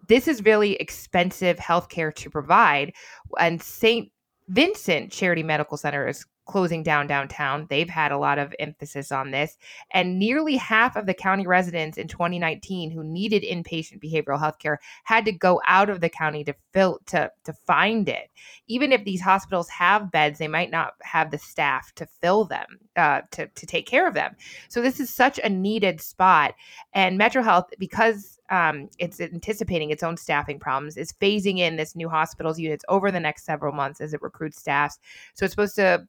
this 0.07 0.27
is 0.27 0.43
really 0.43 0.73
expensive 0.75 1.57
healthcare 1.57 2.13
to 2.15 2.29
provide. 2.29 2.93
And 3.39 3.61
St. 3.61 4.11
Vincent 4.49 5.11
Charity 5.11 5.43
Medical 5.43 5.77
Center 5.77 6.07
is 6.07 6.25
closing 6.51 6.83
down 6.83 7.07
downtown. 7.07 7.65
They've 7.69 7.89
had 7.89 8.11
a 8.11 8.17
lot 8.17 8.37
of 8.37 8.53
emphasis 8.59 9.09
on 9.09 9.31
this. 9.31 9.57
And 9.91 10.19
nearly 10.19 10.57
half 10.57 10.97
of 10.97 11.05
the 11.05 11.13
county 11.13 11.47
residents 11.47 11.97
in 11.97 12.09
2019 12.09 12.91
who 12.91 13.05
needed 13.05 13.43
inpatient 13.43 14.03
behavioral 14.03 14.37
health 14.37 14.59
care 14.59 14.81
had 15.05 15.23
to 15.25 15.31
go 15.31 15.61
out 15.65 15.89
of 15.89 16.01
the 16.01 16.09
county 16.09 16.43
to 16.43 16.53
fill 16.73 16.99
to, 17.05 17.31
to 17.45 17.53
find 17.53 18.09
it. 18.09 18.29
Even 18.67 18.91
if 18.91 19.05
these 19.05 19.21
hospitals 19.21 19.69
have 19.69 20.11
beds, 20.11 20.39
they 20.39 20.49
might 20.49 20.71
not 20.71 20.93
have 21.03 21.31
the 21.31 21.37
staff 21.37 21.93
to 21.95 22.05
fill 22.05 22.43
them, 22.43 22.79
uh, 22.97 23.21
to, 23.31 23.47
to 23.47 23.65
take 23.65 23.87
care 23.87 24.05
of 24.05 24.13
them. 24.13 24.35
So 24.67 24.81
this 24.81 24.99
is 24.99 25.09
such 25.09 25.39
a 25.41 25.47
needed 25.47 26.01
spot. 26.01 26.53
And 26.93 27.17
Metro 27.17 27.43
Health, 27.43 27.69
because 27.79 28.39
um, 28.49 28.89
it's 28.99 29.21
anticipating 29.21 29.89
its 29.89 30.03
own 30.03 30.17
staffing 30.17 30.59
problems, 30.59 30.97
is 30.97 31.13
phasing 31.13 31.59
in 31.59 31.77
this 31.77 31.95
new 31.95 32.09
hospitals 32.09 32.59
units 32.59 32.83
over 32.89 33.09
the 33.09 33.21
next 33.21 33.45
several 33.45 33.73
months 33.73 34.01
as 34.01 34.13
it 34.13 34.21
recruits 34.21 34.59
staffs. 34.59 34.99
So 35.33 35.45
it's 35.45 35.53
supposed 35.53 35.75
to 35.75 36.05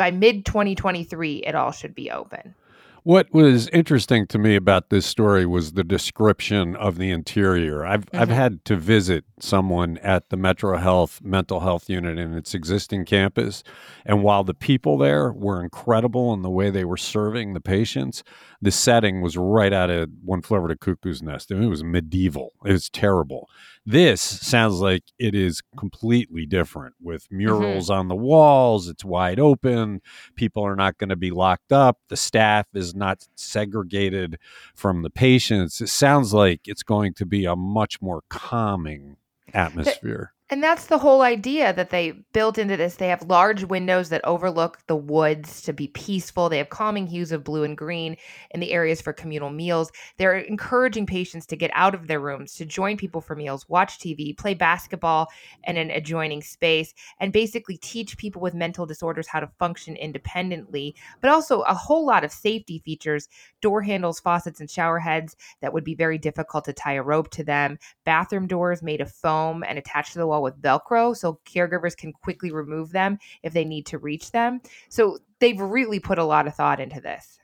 by 0.00 0.10
mid 0.10 0.46
2023, 0.46 1.42
it 1.46 1.54
all 1.54 1.72
should 1.72 1.94
be 1.94 2.10
open. 2.10 2.54
What 3.02 3.32
was 3.32 3.68
interesting 3.68 4.26
to 4.28 4.38
me 4.38 4.56
about 4.56 4.88
this 4.88 5.04
story 5.04 5.44
was 5.44 5.72
the 5.72 5.84
description 5.84 6.74
of 6.74 6.96
the 6.96 7.10
interior. 7.10 7.84
I've 7.84 8.06
mm-hmm. 8.06 8.20
I've 8.20 8.30
had 8.30 8.64
to 8.64 8.76
visit 8.76 9.24
someone 9.40 9.98
at 9.98 10.30
the 10.30 10.38
Metro 10.38 10.78
Health 10.78 11.20
mental 11.22 11.60
health 11.60 11.90
unit 11.90 12.18
in 12.18 12.34
its 12.34 12.54
existing 12.54 13.04
campus, 13.04 13.62
and 14.06 14.22
while 14.22 14.42
the 14.42 14.54
people 14.54 14.96
there 14.96 15.32
were 15.32 15.62
incredible 15.62 16.32
in 16.32 16.40
the 16.40 16.50
way 16.50 16.70
they 16.70 16.84
were 16.84 16.96
serving 16.96 17.52
the 17.52 17.60
patients, 17.60 18.22
the 18.62 18.70
setting 18.70 19.20
was 19.20 19.36
right 19.36 19.72
out 19.72 19.90
of 19.90 20.08
One 20.24 20.40
Flew 20.40 20.56
Over 20.56 20.68
the 20.68 20.76
Cuckoo's 20.76 21.22
Nest. 21.22 21.52
I 21.52 21.56
mean, 21.56 21.64
it 21.64 21.68
was 21.68 21.84
medieval. 21.84 22.52
It 22.64 22.72
was 22.72 22.88
terrible. 22.88 23.50
This 23.86 24.20
sounds 24.20 24.80
like 24.80 25.04
it 25.18 25.34
is 25.34 25.62
completely 25.76 26.44
different 26.44 26.94
with 27.00 27.24
mm-hmm. 27.24 27.38
murals 27.38 27.88
mm-hmm. 27.88 27.98
on 27.98 28.08
the 28.08 28.14
walls. 28.14 28.88
It's 28.88 29.04
wide 29.04 29.40
open. 29.40 30.02
People 30.34 30.64
are 30.64 30.76
not 30.76 30.98
going 30.98 31.08
to 31.08 31.16
be 31.16 31.30
locked 31.30 31.72
up. 31.72 31.98
The 32.08 32.16
staff 32.16 32.66
is 32.74 32.94
not 32.94 33.26
segregated 33.36 34.38
from 34.74 35.02
the 35.02 35.10
patients. 35.10 35.80
It 35.80 35.88
sounds 35.88 36.34
like 36.34 36.68
it's 36.68 36.82
going 36.82 37.14
to 37.14 37.26
be 37.26 37.46
a 37.46 37.56
much 37.56 38.02
more 38.02 38.22
calming 38.28 39.16
atmosphere. 39.54 40.32
And 40.52 40.64
that's 40.64 40.86
the 40.86 40.98
whole 40.98 41.22
idea 41.22 41.72
that 41.72 41.90
they 41.90 42.10
built 42.32 42.58
into 42.58 42.76
this. 42.76 42.96
They 42.96 43.06
have 43.06 43.22
large 43.22 43.62
windows 43.62 44.08
that 44.08 44.24
overlook 44.24 44.80
the 44.88 44.96
woods 44.96 45.62
to 45.62 45.72
be 45.72 45.86
peaceful. 45.86 46.48
They 46.48 46.58
have 46.58 46.70
calming 46.70 47.06
hues 47.06 47.30
of 47.30 47.44
blue 47.44 47.62
and 47.62 47.76
green 47.76 48.16
in 48.50 48.58
the 48.58 48.72
areas 48.72 49.00
for 49.00 49.12
communal 49.12 49.50
meals. 49.50 49.92
They're 50.16 50.38
encouraging 50.38 51.06
patients 51.06 51.46
to 51.46 51.56
get 51.56 51.70
out 51.72 51.94
of 51.94 52.08
their 52.08 52.18
rooms, 52.18 52.54
to 52.56 52.64
join 52.64 52.96
people 52.96 53.20
for 53.20 53.36
meals, 53.36 53.68
watch 53.68 54.00
TV, 54.00 54.36
play 54.36 54.54
basketball 54.54 55.28
in 55.62 55.76
an 55.76 55.92
adjoining 55.92 56.42
space, 56.42 56.94
and 57.20 57.32
basically 57.32 57.76
teach 57.76 58.18
people 58.18 58.42
with 58.42 58.52
mental 58.52 58.86
disorders 58.86 59.28
how 59.28 59.38
to 59.38 59.52
function 59.60 59.94
independently, 59.94 60.96
but 61.20 61.30
also 61.30 61.60
a 61.60 61.74
whole 61.74 62.04
lot 62.04 62.24
of 62.24 62.32
safety 62.32 62.82
features 62.84 63.28
door 63.60 63.82
handles, 63.82 64.18
faucets, 64.18 64.58
and 64.58 64.68
shower 64.68 64.98
heads 64.98 65.36
that 65.60 65.72
would 65.72 65.84
be 65.84 65.94
very 65.94 66.18
difficult 66.18 66.64
to 66.64 66.72
tie 66.72 66.94
a 66.94 67.02
rope 67.02 67.30
to 67.30 67.44
them, 67.44 67.78
bathroom 68.04 68.48
doors 68.48 68.82
made 68.82 69.00
of 69.00 69.12
foam 69.12 69.62
and 69.62 69.78
attached 69.78 70.14
to 70.14 70.18
the 70.18 70.26
wall 70.26 70.39
with 70.42 70.60
Velcro 70.60 71.16
so 71.16 71.40
caregivers 71.44 71.96
can 71.96 72.12
quickly 72.12 72.50
remove 72.50 72.92
them 72.92 73.18
if 73.42 73.52
they 73.52 73.64
need 73.64 73.86
to 73.86 73.98
reach 73.98 74.32
them. 74.32 74.60
So 74.88 75.18
they've 75.38 75.60
really 75.60 76.00
put 76.00 76.18
a 76.18 76.24
lot 76.24 76.46
of 76.46 76.54
thought 76.54 76.80
into 76.80 77.00
this. 77.00 77.38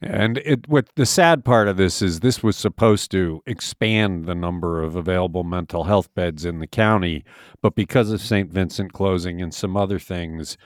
And 0.00 0.38
it, 0.38 0.68
what 0.68 0.88
the 0.94 1.06
sad 1.06 1.44
part 1.44 1.66
of 1.66 1.76
this 1.76 2.00
is, 2.00 2.20
this 2.20 2.40
was 2.40 2.56
supposed 2.56 3.10
to 3.10 3.42
expand 3.46 4.26
the 4.26 4.34
number 4.34 4.80
of 4.80 4.94
available 4.94 5.42
mental 5.42 5.84
health 5.84 6.14
beds 6.14 6.44
in 6.44 6.60
the 6.60 6.68
county, 6.68 7.24
but 7.62 7.74
because 7.74 8.12
of 8.12 8.20
St. 8.20 8.48
Vincent 8.50 8.92
closing 8.92 9.42
and 9.42 9.52
some 9.52 9.76
other 9.76 9.98
things, 9.98 10.56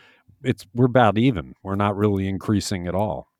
it's 0.44 0.66
we're 0.74 0.84
about 0.84 1.16
even. 1.16 1.54
We're 1.62 1.76
not 1.76 1.96
really 1.96 2.28
increasing 2.28 2.86
at 2.86 2.94
all. 2.94 3.32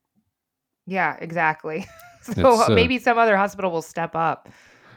Yeah, 0.87 1.17
exactly. 1.21 1.87
so 2.23 2.63
uh, 2.63 2.69
maybe 2.71 2.99
some 2.99 3.19
other 3.19 3.37
hospital 3.37 3.71
will 3.71 3.83
step 3.83 4.17
up. 4.17 4.49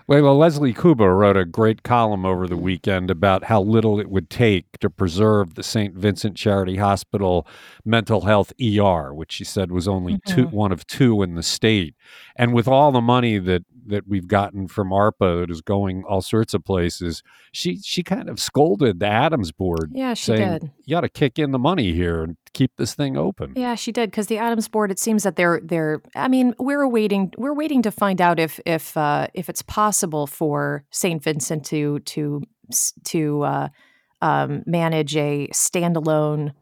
Well, 0.08 0.38
Leslie 0.38 0.74
Kouba 0.74 1.18
wrote 1.18 1.36
a 1.36 1.46
great 1.46 1.82
column 1.82 2.28
over 2.28 2.48
the 2.48 2.58
weekend 2.58 3.10
about 3.10 3.46
how 3.46 3.62
little 3.62 4.00
it 4.00 4.08
would 4.08 4.30
take 4.30 4.78
to 4.80 4.90
preserve 4.90 5.56
the 5.56 5.64
St. 5.64 5.96
Vincent 5.96 6.38
Charity 6.38 6.76
Hospital 6.76 7.48
mental 7.84 8.22
health 8.22 8.54
ER, 8.62 9.12
which 9.16 9.32
she 9.32 9.44
said 9.44 9.72
was 9.72 9.88
only 9.88 10.14
mm-hmm. 10.14 10.36
two, 10.36 10.48
one 10.48 10.72
of 10.72 10.86
two 10.86 11.24
in 11.24 11.34
the 11.34 11.42
state. 11.42 11.96
And 12.36 12.54
with 12.54 12.68
all 12.68 12.92
the 12.92 13.02
money 13.02 13.40
that 13.40 13.64
that 13.88 14.08
we've 14.08 14.28
gotten 14.28 14.68
from 14.68 14.90
ARPA 14.90 15.42
that 15.42 15.52
is 15.52 15.62
going 15.62 16.04
all 16.04 16.22
sorts 16.22 16.54
of 16.54 16.64
places, 16.64 17.24
she 17.52 17.78
she 17.78 18.04
kind 18.04 18.30
of 18.30 18.40
scolded 18.40 19.00
the 19.00 19.06
ADAMHS 19.06 19.56
board. 19.56 19.92
Yeah, 19.94 20.14
she 20.14 20.26
saying, 20.26 20.50
did. 20.60 20.72
You 20.86 20.96
got 20.96 21.02
to 21.02 21.10
kick 21.10 21.40
in 21.40 21.52
the 21.52 21.60
money 21.60 21.94
here 21.94 22.24
and 22.24 22.38
keep 22.54 22.76
this 22.78 22.94
thing 22.96 23.18
open. 23.18 23.54
Yeah, 23.56 23.76
she 23.76 23.92
did 23.92 24.12
because 24.12 24.28
the 24.28 24.38
ADAMHS 24.38 24.70
board. 24.72 24.92
It 24.92 25.00
seems 25.00 25.24
that 25.24 25.36
they're 25.36 25.60
they're. 25.64 26.02
I 26.16 26.28
mean, 26.28 26.54
we're 26.60 26.88
waiting. 26.88 27.34
We're 27.38 27.54
waiting 27.54 27.82
to 27.84 27.92
find 27.92 28.22
out 28.22 28.40
if 28.40 28.60
if 28.66 28.96
uh, 28.98 29.28
if 29.34 29.50
it's 29.50 29.62
possible 29.62 30.28
for 30.28 30.84
Saint 30.92 31.24
Vincent 31.24 31.66
to 31.66 32.00
to 32.00 32.42
to 33.06 33.44
uh, 33.44 33.68
um, 34.22 34.64
manage 34.66 35.16
a 35.16 35.48
standalone 35.50 36.54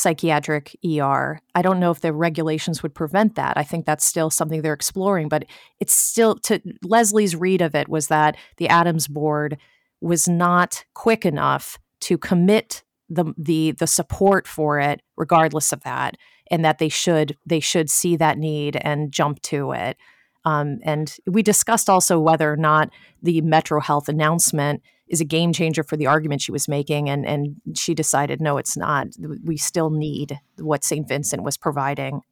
psychiatric 0.00 0.76
ER. 0.84 1.40
I 1.54 1.62
don't 1.62 1.80
know 1.80 1.90
if 1.90 2.00
the 2.00 2.12
regulations 2.12 2.82
would 2.82 2.94
prevent 2.94 3.34
that. 3.34 3.56
I 3.56 3.62
think 3.62 3.84
that's 3.86 4.04
still 4.04 4.30
something 4.30 4.62
they're 4.62 4.72
exploring, 4.72 5.28
but 5.28 5.44
it's 5.78 5.92
still 5.92 6.36
to 6.40 6.60
Leslie's 6.82 7.36
read 7.36 7.60
of 7.60 7.74
it 7.74 7.88
was 7.88 8.08
that 8.08 8.36
the 8.56 8.68
ADAMHS 8.68 9.10
board 9.10 9.58
was 10.00 10.26
not 10.28 10.84
quick 10.94 11.26
enough 11.26 11.78
to 12.00 12.16
commit 12.16 12.82
the 13.08 13.34
the 13.36 13.72
the 13.72 13.86
support 13.86 14.46
for 14.46 14.78
it 14.78 15.02
regardless 15.16 15.72
of 15.72 15.82
that 15.82 16.16
and 16.50 16.64
that 16.64 16.78
they 16.78 16.88
should 16.88 17.36
they 17.44 17.60
should 17.60 17.90
see 17.90 18.16
that 18.16 18.38
need 18.38 18.76
and 18.76 19.12
jump 19.12 19.42
to 19.42 19.72
it. 19.72 19.96
Um, 20.44 20.78
and 20.82 21.14
we 21.26 21.42
discussed 21.42 21.90
also 21.90 22.18
whether 22.18 22.50
or 22.50 22.56
not 22.56 22.90
the 23.22 23.42
Metro 23.42 23.80
Health 23.80 24.08
announcement 24.08 24.82
is 25.10 25.20
a 25.20 25.24
game 25.24 25.52
changer 25.52 25.82
for 25.82 25.96
the 25.96 26.06
argument 26.06 26.40
she 26.40 26.52
was 26.52 26.68
making. 26.68 27.10
And, 27.10 27.26
and 27.26 27.56
she 27.74 27.94
decided, 27.94 28.40
no, 28.40 28.56
it's 28.56 28.76
not. 28.76 29.08
We 29.44 29.56
still 29.56 29.90
need 29.90 30.40
what 30.56 30.84
St. 30.84 31.06
Vincent 31.06 31.42
was 31.42 31.58
providing. 31.58 32.22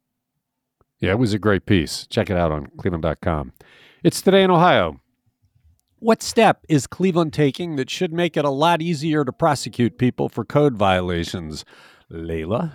Yeah, 0.99 1.11
it 1.11 1.19
was 1.19 1.33
a 1.33 1.39
great 1.39 1.65
piece. 1.65 2.07
Check 2.07 2.29
it 2.29 2.37
out 2.37 2.51
on 2.51 2.67
cleveland.com. 2.77 3.53
It's 4.03 4.21
Today 4.21 4.43
in 4.43 4.49
Ohio. 4.49 5.01
What 5.99 6.23
step 6.23 6.65
is 6.69 6.87
Cleveland 6.87 7.33
taking 7.33 7.75
that 7.75 7.89
should 7.89 8.13
make 8.13 8.37
it 8.37 8.45
a 8.45 8.49
lot 8.49 8.81
easier 8.81 9.25
to 9.25 9.33
prosecute 9.33 9.97
people 9.97 10.29
for 10.29 10.45
code 10.45 10.77
violations? 10.77 11.65
Leila? 12.09 12.73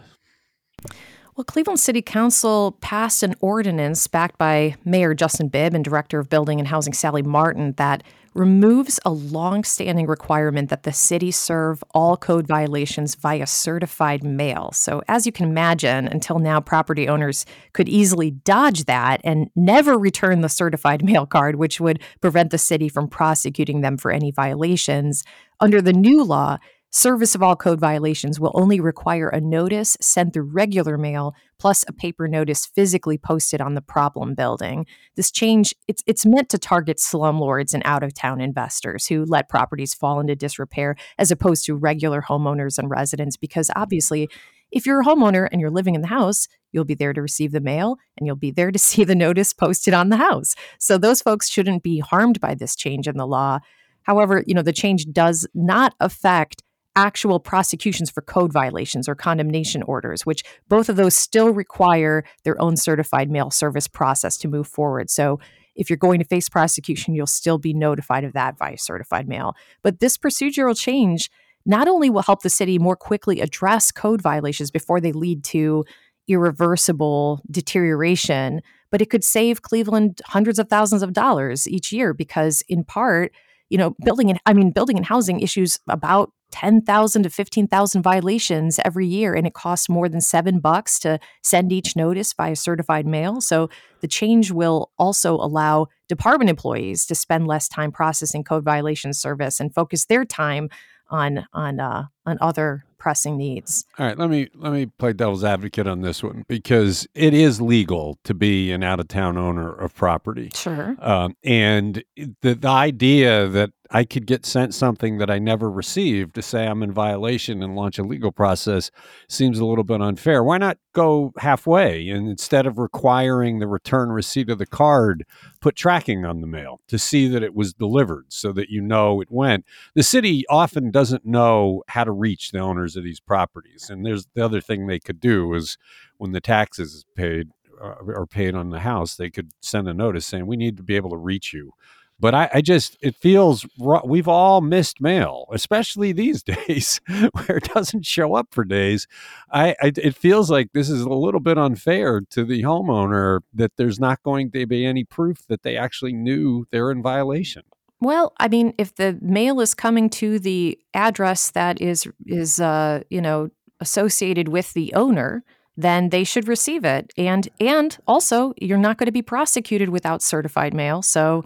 Well, 1.36 1.44
Cleveland 1.44 1.80
City 1.80 2.00
Council 2.00 2.78
passed 2.80 3.24
an 3.24 3.34
ordinance 3.40 4.06
backed 4.06 4.38
by 4.38 4.76
Mayor 4.84 5.14
Justin 5.14 5.48
Bibb 5.48 5.74
and 5.74 5.84
Director 5.84 6.20
of 6.20 6.28
Building 6.28 6.60
and 6.60 6.68
Housing 6.68 6.92
Sally 6.92 7.22
Martin 7.22 7.72
that 7.72 8.04
removes 8.34 9.00
a 9.04 9.10
long-standing 9.10 10.06
requirement 10.06 10.70
that 10.70 10.84
the 10.84 10.92
city 10.92 11.32
serve 11.32 11.82
all 11.92 12.16
code 12.16 12.46
violations 12.46 13.16
via 13.16 13.48
certified 13.48 14.22
mail. 14.22 14.70
So, 14.72 15.02
as 15.08 15.26
you 15.26 15.32
can 15.32 15.48
imagine, 15.48 16.06
until 16.06 16.38
now 16.38 16.60
property 16.60 17.08
owners 17.08 17.46
could 17.72 17.88
easily 17.88 18.30
dodge 18.30 18.84
that 18.84 19.20
and 19.24 19.50
never 19.56 19.98
return 19.98 20.40
the 20.40 20.48
certified 20.48 21.04
mail 21.10 21.26
card, 21.26 21.56
which 21.56 21.80
would 21.80 22.00
prevent 22.20 22.52
the 22.52 22.58
city 22.58 22.88
from 22.88 23.08
prosecuting 23.08 23.80
them 23.80 23.96
for 23.96 24.12
any 24.12 24.30
violations. 24.30 25.24
Under 25.58 25.80
the 25.80 25.92
new 25.92 26.22
law, 26.22 26.58
Service 26.94 27.34
of 27.34 27.42
all 27.42 27.56
code 27.56 27.80
violations 27.80 28.38
will 28.38 28.52
only 28.54 28.78
require 28.78 29.28
a 29.28 29.40
notice 29.40 29.96
sent 30.00 30.32
through 30.32 30.44
regular 30.44 30.96
mail 30.96 31.34
plus 31.58 31.84
a 31.88 31.92
paper 31.92 32.28
notice 32.28 32.66
physically 32.66 33.18
posted 33.18 33.60
on 33.60 33.74
the 33.74 33.82
problem 33.82 34.32
building. 34.36 34.86
This 35.16 35.32
change 35.32 35.74
it's 35.88 36.04
it's 36.06 36.24
meant 36.24 36.50
to 36.50 36.58
target 36.58 36.98
slumlords 36.98 37.74
and 37.74 37.82
out-of-town 37.84 38.40
investors 38.40 39.08
who 39.08 39.24
let 39.24 39.48
properties 39.48 39.92
fall 39.92 40.20
into 40.20 40.36
disrepair 40.36 40.94
as 41.18 41.32
opposed 41.32 41.64
to 41.66 41.74
regular 41.74 42.22
homeowners 42.22 42.78
and 42.78 42.88
residents 42.88 43.36
because 43.36 43.72
obviously 43.74 44.28
if 44.70 44.86
you're 44.86 45.00
a 45.00 45.04
homeowner 45.04 45.48
and 45.50 45.60
you're 45.60 45.70
living 45.70 45.96
in 45.96 46.00
the 46.00 46.06
house, 46.06 46.46
you'll 46.70 46.84
be 46.84 46.94
there 46.94 47.12
to 47.12 47.20
receive 47.20 47.50
the 47.50 47.60
mail 47.60 47.96
and 48.16 48.24
you'll 48.24 48.36
be 48.36 48.52
there 48.52 48.70
to 48.70 48.78
see 48.90 49.02
the 49.02 49.16
notice 49.16 49.52
posted 49.52 49.94
on 49.94 50.10
the 50.10 50.16
house. 50.16 50.54
So 50.78 50.96
those 50.96 51.20
folks 51.20 51.50
shouldn't 51.50 51.82
be 51.82 51.98
harmed 51.98 52.40
by 52.40 52.54
this 52.54 52.76
change 52.76 53.08
in 53.08 53.16
the 53.16 53.26
law. 53.26 53.58
However, 54.04 54.44
you 54.46 54.54
know, 54.54 54.62
the 54.62 54.72
change 54.72 55.06
does 55.06 55.46
not 55.54 55.94
affect 55.98 56.62
actual 56.96 57.40
prosecutions 57.40 58.10
for 58.10 58.22
code 58.22 58.52
violations 58.52 59.08
or 59.08 59.14
condemnation 59.14 59.82
orders, 59.82 60.24
which 60.24 60.42
both 60.68 60.88
of 60.88 60.96
those 60.96 61.14
still 61.14 61.50
require 61.50 62.24
their 62.44 62.60
own 62.60 62.76
certified 62.76 63.30
mail 63.30 63.50
service 63.50 63.88
process 63.88 64.36
to 64.38 64.48
move 64.48 64.66
forward. 64.66 65.10
So 65.10 65.40
if 65.74 65.90
you're 65.90 65.96
going 65.96 66.20
to 66.20 66.26
face 66.26 66.48
prosecution, 66.48 67.14
you'll 67.14 67.26
still 67.26 67.58
be 67.58 67.74
notified 67.74 68.24
of 68.24 68.32
that 68.34 68.58
via 68.58 68.78
certified 68.78 69.28
mail. 69.28 69.54
But 69.82 70.00
this 70.00 70.16
procedural 70.16 70.78
change 70.78 71.30
not 71.66 71.88
only 71.88 72.10
will 72.10 72.22
help 72.22 72.42
the 72.42 72.50
city 72.50 72.78
more 72.78 72.96
quickly 72.96 73.40
address 73.40 73.90
code 73.90 74.20
violations 74.20 74.70
before 74.70 75.00
they 75.00 75.12
lead 75.12 75.42
to 75.44 75.84
irreversible 76.28 77.40
deterioration, 77.50 78.60
but 78.90 79.02
it 79.02 79.10
could 79.10 79.24
save 79.24 79.62
Cleveland 79.62 80.20
hundreds 80.26 80.58
of 80.58 80.68
thousands 80.68 81.02
of 81.02 81.12
dollars 81.12 81.66
each 81.66 81.92
year 81.92 82.14
because, 82.14 82.62
in 82.68 82.84
part, 82.84 83.32
you 83.68 83.78
know, 83.78 83.94
building 84.04 84.30
and 84.30 84.38
I 84.46 84.52
mean, 84.52 84.70
building 84.70 84.96
and 84.96 85.06
housing 85.06 85.40
issues 85.40 85.78
about 85.88 86.32
10,000 86.54 87.24
to 87.24 87.30
15,000 87.30 88.00
violations 88.00 88.78
every 88.84 89.08
year 89.08 89.34
and 89.34 89.44
it 89.44 89.54
costs 89.54 89.88
more 89.88 90.08
than 90.08 90.20
7 90.20 90.60
bucks 90.60 91.00
to 91.00 91.18
send 91.42 91.72
each 91.72 91.96
notice 91.96 92.32
via 92.32 92.54
certified 92.54 93.08
mail. 93.08 93.40
So 93.40 93.68
the 94.02 94.06
change 94.06 94.52
will 94.52 94.92
also 94.96 95.34
allow 95.34 95.88
department 96.06 96.48
employees 96.48 97.06
to 97.06 97.16
spend 97.16 97.48
less 97.48 97.68
time 97.68 97.90
processing 97.90 98.44
code 98.44 98.62
violation 98.62 99.12
service 99.12 99.58
and 99.58 99.74
focus 99.74 100.04
their 100.04 100.24
time 100.24 100.68
on 101.10 101.44
on 101.52 101.80
uh, 101.80 102.04
on 102.24 102.38
other 102.40 102.84
pressing 102.98 103.36
needs. 103.36 103.84
All 103.98 104.06
right, 104.06 104.16
let 104.16 104.30
me 104.30 104.48
let 104.54 104.72
me 104.72 104.86
play 104.86 105.12
devil's 105.12 105.44
advocate 105.44 105.86
on 105.86 106.02
this 106.02 106.22
one 106.22 106.44
because 106.48 107.06
it 107.14 107.34
is 107.34 107.60
legal 107.60 108.18
to 108.24 108.32
be 108.32 108.72
an 108.72 108.82
out 108.82 109.00
of 109.00 109.08
town 109.08 109.36
owner 109.36 109.72
of 109.72 109.94
property. 109.94 110.50
Sure. 110.54 110.96
Um, 111.00 111.36
and 111.42 112.02
the 112.42 112.54
the 112.54 112.68
idea 112.68 113.48
that 113.48 113.72
I 113.94 114.02
could 114.04 114.26
get 114.26 114.44
sent 114.44 114.74
something 114.74 115.18
that 115.18 115.30
I 115.30 115.38
never 115.38 115.70
received 115.70 116.34
to 116.34 116.42
say 116.42 116.66
I'm 116.66 116.82
in 116.82 116.90
violation 116.90 117.62
and 117.62 117.76
launch 117.76 117.96
a 117.96 118.02
legal 118.02 118.32
process 118.32 118.90
seems 119.28 119.60
a 119.60 119.64
little 119.64 119.84
bit 119.84 120.02
unfair. 120.02 120.42
Why 120.42 120.58
not 120.58 120.78
go 120.92 121.32
halfway 121.38 122.08
and 122.08 122.28
instead 122.28 122.66
of 122.66 122.76
requiring 122.76 123.60
the 123.60 123.68
return 123.68 124.08
receipt 124.08 124.50
of 124.50 124.58
the 124.58 124.66
card, 124.66 125.24
put 125.60 125.76
tracking 125.76 126.24
on 126.24 126.40
the 126.40 126.48
mail 126.48 126.80
to 126.88 126.98
see 126.98 127.28
that 127.28 127.44
it 127.44 127.54
was 127.54 127.72
delivered 127.72 128.26
so 128.30 128.50
that 128.50 128.68
you 128.68 128.82
know 128.82 129.20
it 129.20 129.30
went. 129.30 129.64
The 129.94 130.02
city 130.02 130.44
often 130.50 130.90
doesn't 130.90 131.24
know 131.24 131.84
how 131.86 132.02
to 132.02 132.10
reach 132.10 132.50
the 132.50 132.58
owners 132.58 132.96
of 132.96 133.04
these 133.04 133.20
properties. 133.20 133.90
And 133.90 134.04
there's 134.04 134.26
the 134.34 134.44
other 134.44 134.60
thing 134.60 134.88
they 134.88 134.98
could 134.98 135.20
do 135.20 135.54
is 135.54 135.78
when 136.18 136.32
the 136.32 136.40
taxes 136.40 136.94
is 136.94 137.04
paid 137.14 137.50
uh, 137.80 137.94
are 138.06 138.26
paid 138.26 138.54
on 138.54 138.70
the 138.70 138.80
house, 138.80 139.16
they 139.16 139.30
could 139.30 139.50
send 139.60 139.88
a 139.88 139.94
notice 139.94 140.26
saying 140.26 140.46
we 140.46 140.56
need 140.56 140.76
to 140.76 140.82
be 140.82 140.96
able 140.96 141.10
to 141.10 141.16
reach 141.16 141.52
you 141.52 141.72
but 142.20 142.34
I, 142.34 142.50
I, 142.54 142.60
just 142.60 142.96
it 143.00 143.16
feels 143.16 143.66
we've 143.78 144.28
all 144.28 144.60
missed 144.60 145.00
mail, 145.00 145.46
especially 145.52 146.12
these 146.12 146.42
days 146.66 147.00
where 147.06 147.58
it 147.58 147.70
doesn't 147.74 148.06
show 148.06 148.34
up 148.34 148.48
for 148.50 148.64
days. 148.64 149.06
I, 149.50 149.70
I, 149.82 149.92
it 149.96 150.14
feels 150.14 150.50
like 150.50 150.72
this 150.72 150.88
is 150.88 151.02
a 151.02 151.08
little 151.08 151.40
bit 151.40 151.58
unfair 151.58 152.22
to 152.30 152.44
the 152.44 152.62
homeowner 152.62 153.40
that 153.52 153.72
there's 153.76 153.98
not 153.98 154.22
going 154.22 154.50
to 154.52 154.66
be 154.66 154.86
any 154.86 155.04
proof 155.04 155.46
that 155.48 155.62
they 155.62 155.76
actually 155.76 156.12
knew 156.12 156.66
they're 156.70 156.90
in 156.90 157.02
violation. 157.02 157.62
Well, 158.00 158.32
I 158.38 158.48
mean, 158.48 158.74
if 158.78 158.94
the 158.94 159.18
mail 159.22 159.60
is 159.60 159.74
coming 159.74 160.10
to 160.10 160.38
the 160.38 160.78
address 160.92 161.50
that 161.52 161.80
is 161.80 162.06
is 162.26 162.60
uh, 162.60 163.02
you 163.10 163.20
know 163.20 163.50
associated 163.80 164.48
with 164.48 164.72
the 164.72 164.92
owner, 164.94 165.42
then 165.76 166.10
they 166.10 166.24
should 166.24 166.46
receive 166.46 166.84
it. 166.84 167.12
And 167.16 167.48
and 167.60 167.96
also, 168.06 168.54
you're 168.60 168.78
not 168.78 168.98
going 168.98 169.06
to 169.06 169.12
be 169.12 169.22
prosecuted 169.22 169.88
without 169.88 170.22
certified 170.22 170.74
mail, 170.74 171.02
so 171.02 171.44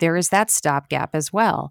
there 0.00 0.16
is 0.16 0.30
that 0.30 0.50
stopgap 0.50 1.10
as 1.14 1.32
well. 1.32 1.70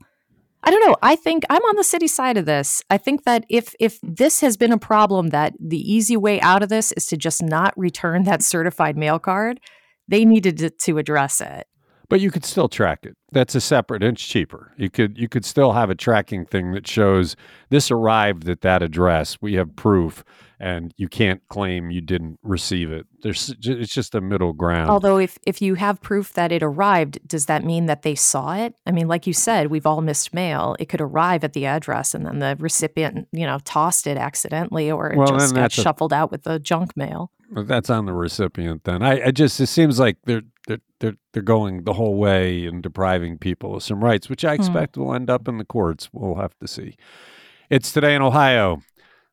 I 0.63 0.71
don't 0.71 0.85
know. 0.85 0.97
I 1.01 1.15
think 1.15 1.43
I'm 1.49 1.63
on 1.63 1.75
the 1.77 1.83
city 1.83 2.07
side 2.07 2.37
of 2.37 2.45
this. 2.45 2.81
I 2.89 2.97
think 2.97 3.23
that 3.23 3.45
if 3.49 3.73
if 3.79 3.99
this 4.03 4.41
has 4.41 4.57
been 4.57 4.73
a 4.73 4.77
problem 4.77 5.29
that 5.29 5.53
the 5.59 5.79
easy 5.79 6.17
way 6.17 6.41
out 6.41 6.63
of 6.63 6.69
this 6.69 6.91
is 6.93 7.05
to 7.07 7.17
just 7.17 7.41
not 7.41 7.77
return 7.77 8.23
that 8.23 8.43
certified 8.43 8.97
mail 8.97 9.19
card, 9.19 9.61
they 10.07 10.25
needed 10.25 10.73
to, 10.77 10.97
address 10.97 11.39
it. 11.39 11.67
But 12.09 12.19
you 12.19 12.31
could 12.31 12.43
still 12.43 12.67
track 12.67 12.99
it. 13.03 13.15
That's 13.31 13.55
a 13.55 13.61
separate 13.61 14.03
inch 14.03 14.27
cheaper. 14.27 14.73
You 14.75 14.89
could 14.89 15.17
you 15.17 15.29
could 15.29 15.45
still 15.45 15.73
have 15.73 15.89
a 15.89 15.95
tracking 15.95 16.45
thing 16.45 16.73
that 16.73 16.87
shows 16.87 17.35
this 17.69 17.89
arrived 17.89 18.49
at 18.49 18.61
that 18.61 18.83
address. 18.83 19.37
We 19.39 19.53
have 19.53 19.75
proof 19.75 20.25
and 20.59 20.93
you 20.97 21.07
can't 21.07 21.41
claim 21.47 21.89
you 21.89 22.01
didn't 22.01 22.37
receive 22.43 22.91
it. 22.91 23.05
There's 23.21 23.53
it's 23.61 23.93
just 23.93 24.13
a 24.13 24.21
middle 24.21 24.53
ground. 24.53 24.89
Although 24.89 25.17
if 25.17 25.37
if 25.45 25.61
you 25.61 25.75
have 25.75 26.01
proof 26.01 26.33
that 26.33 26.51
it 26.51 26.61
arrived, 26.61 27.19
does 27.27 27.45
that 27.45 27.63
mean 27.63 27.85
that 27.85 28.01
they 28.01 28.15
saw 28.15 28.55
it? 28.55 28.75
I 28.85 28.91
mean, 28.91 29.07
like 29.07 29.25
you 29.25 29.33
said, 29.33 29.67
we've 29.67 29.85
all 29.85 30.01
missed 30.01 30.33
mail. 30.33 30.75
It 30.79 30.89
could 30.89 31.01
arrive 31.01 31.43
at 31.43 31.53
the 31.53 31.65
address 31.65 32.13
and 32.13 32.25
then 32.25 32.39
the 32.39 32.57
recipient, 32.59 33.27
you 33.31 33.45
know, 33.45 33.59
tossed 33.63 34.05
it 34.05 34.17
accidentally 34.17 34.91
or 34.91 35.11
it 35.11 35.17
well, 35.17 35.27
just 35.27 35.55
got 35.55 35.71
shuffled 35.71 36.11
a, 36.11 36.15
out 36.15 36.31
with 36.31 36.43
the 36.43 36.59
junk 36.59 36.97
mail. 36.97 37.31
That's 37.51 37.89
on 37.89 38.05
the 38.05 38.13
recipient 38.13 38.83
then. 38.83 39.01
I, 39.01 39.27
I 39.27 39.31
just 39.31 39.59
it 39.61 39.67
seems 39.67 39.97
like 39.97 40.17
they're 40.25 40.43
they're 40.67 40.81
they're 40.99 41.15
they're 41.33 41.43
going 41.43 41.85
the 41.85 41.93
whole 41.93 42.15
way 42.15 42.65
and 42.65 42.83
depriving 42.83 43.37
people 43.37 43.75
of 43.75 43.83
some 43.83 44.03
rights, 44.03 44.29
which 44.29 44.43
I 44.43 44.55
hmm. 44.55 44.61
expect 44.61 44.97
will 44.97 45.13
end 45.13 45.29
up 45.29 45.47
in 45.47 45.57
the 45.57 45.65
courts. 45.65 46.09
We'll 46.11 46.35
have 46.35 46.57
to 46.59 46.67
see. 46.67 46.97
It's 47.69 47.91
today 47.91 48.15
in 48.15 48.23
Ohio. 48.23 48.81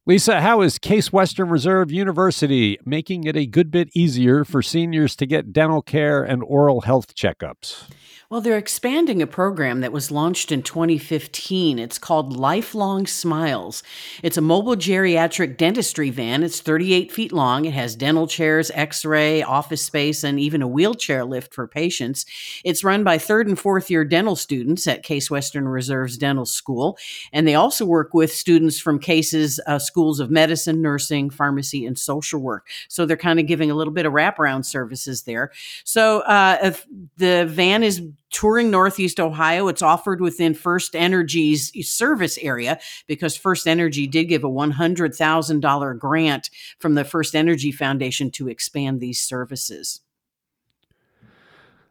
Lisa, 0.08 0.40
how 0.40 0.60
is 0.60 0.78
Case 0.78 1.12
Western 1.12 1.48
Reserve 1.48 1.90
University 1.90 2.78
making 2.84 3.24
it 3.24 3.36
a 3.36 3.44
good 3.44 3.72
bit 3.72 3.88
easier 3.92 4.44
for 4.44 4.62
seniors 4.62 5.16
to 5.16 5.26
get 5.26 5.52
dental 5.52 5.82
care 5.82 6.22
and 6.22 6.44
oral 6.44 6.82
health 6.82 7.16
checkups? 7.16 7.90
Well, 8.28 8.40
they're 8.40 8.58
expanding 8.58 9.22
a 9.22 9.26
program 9.28 9.82
that 9.82 9.92
was 9.92 10.10
launched 10.10 10.50
in 10.50 10.64
2015. 10.64 11.78
It's 11.78 11.96
called 11.96 12.36
Lifelong 12.36 13.06
Smiles. 13.06 13.84
It's 14.20 14.36
a 14.36 14.40
mobile 14.40 14.74
geriatric 14.74 15.56
dentistry 15.56 16.10
van. 16.10 16.42
It's 16.42 16.60
38 16.60 17.12
feet 17.12 17.32
long. 17.32 17.66
It 17.66 17.74
has 17.74 17.94
dental 17.94 18.26
chairs, 18.26 18.72
x 18.74 19.04
ray, 19.04 19.44
office 19.44 19.84
space, 19.84 20.24
and 20.24 20.40
even 20.40 20.60
a 20.60 20.66
wheelchair 20.66 21.24
lift 21.24 21.54
for 21.54 21.68
patients. 21.68 22.26
It's 22.64 22.82
run 22.82 23.04
by 23.04 23.18
third 23.18 23.46
and 23.46 23.56
fourth 23.56 23.92
year 23.92 24.04
dental 24.04 24.34
students 24.34 24.88
at 24.88 25.04
Case 25.04 25.30
Western 25.30 25.68
Reserve's 25.68 26.18
Dental 26.18 26.46
School. 26.46 26.98
And 27.32 27.46
they 27.46 27.54
also 27.54 27.84
work 27.86 28.12
with 28.12 28.32
students 28.32 28.80
from 28.80 28.98
Case's 28.98 29.60
uh, 29.68 29.78
schools 29.78 30.18
of 30.18 30.32
medicine, 30.32 30.82
nursing, 30.82 31.30
pharmacy, 31.30 31.86
and 31.86 31.96
social 31.96 32.40
work. 32.40 32.66
So 32.88 33.06
they're 33.06 33.16
kind 33.16 33.38
of 33.38 33.46
giving 33.46 33.70
a 33.70 33.76
little 33.76 33.92
bit 33.94 34.04
of 34.04 34.12
wraparound 34.12 34.64
services 34.64 35.22
there. 35.22 35.52
So 35.84 36.22
uh, 36.22 36.72
the 37.18 37.46
van 37.46 37.84
is 37.84 38.02
touring 38.30 38.70
Northeast 38.70 39.20
Ohio. 39.20 39.68
It's 39.68 39.82
offered 39.82 40.20
within 40.20 40.54
First 40.54 40.96
Energy's 40.96 41.72
service 41.88 42.38
area 42.38 42.78
because 43.06 43.36
First 43.36 43.66
Energy 43.66 44.06
did 44.06 44.24
give 44.24 44.44
a 44.44 44.48
$100,000 44.48 45.98
grant 45.98 46.50
from 46.78 46.94
the 46.94 47.04
First 47.04 47.34
Energy 47.34 47.72
Foundation 47.72 48.30
to 48.32 48.48
expand 48.48 49.00
these 49.00 49.20
services. 49.20 50.00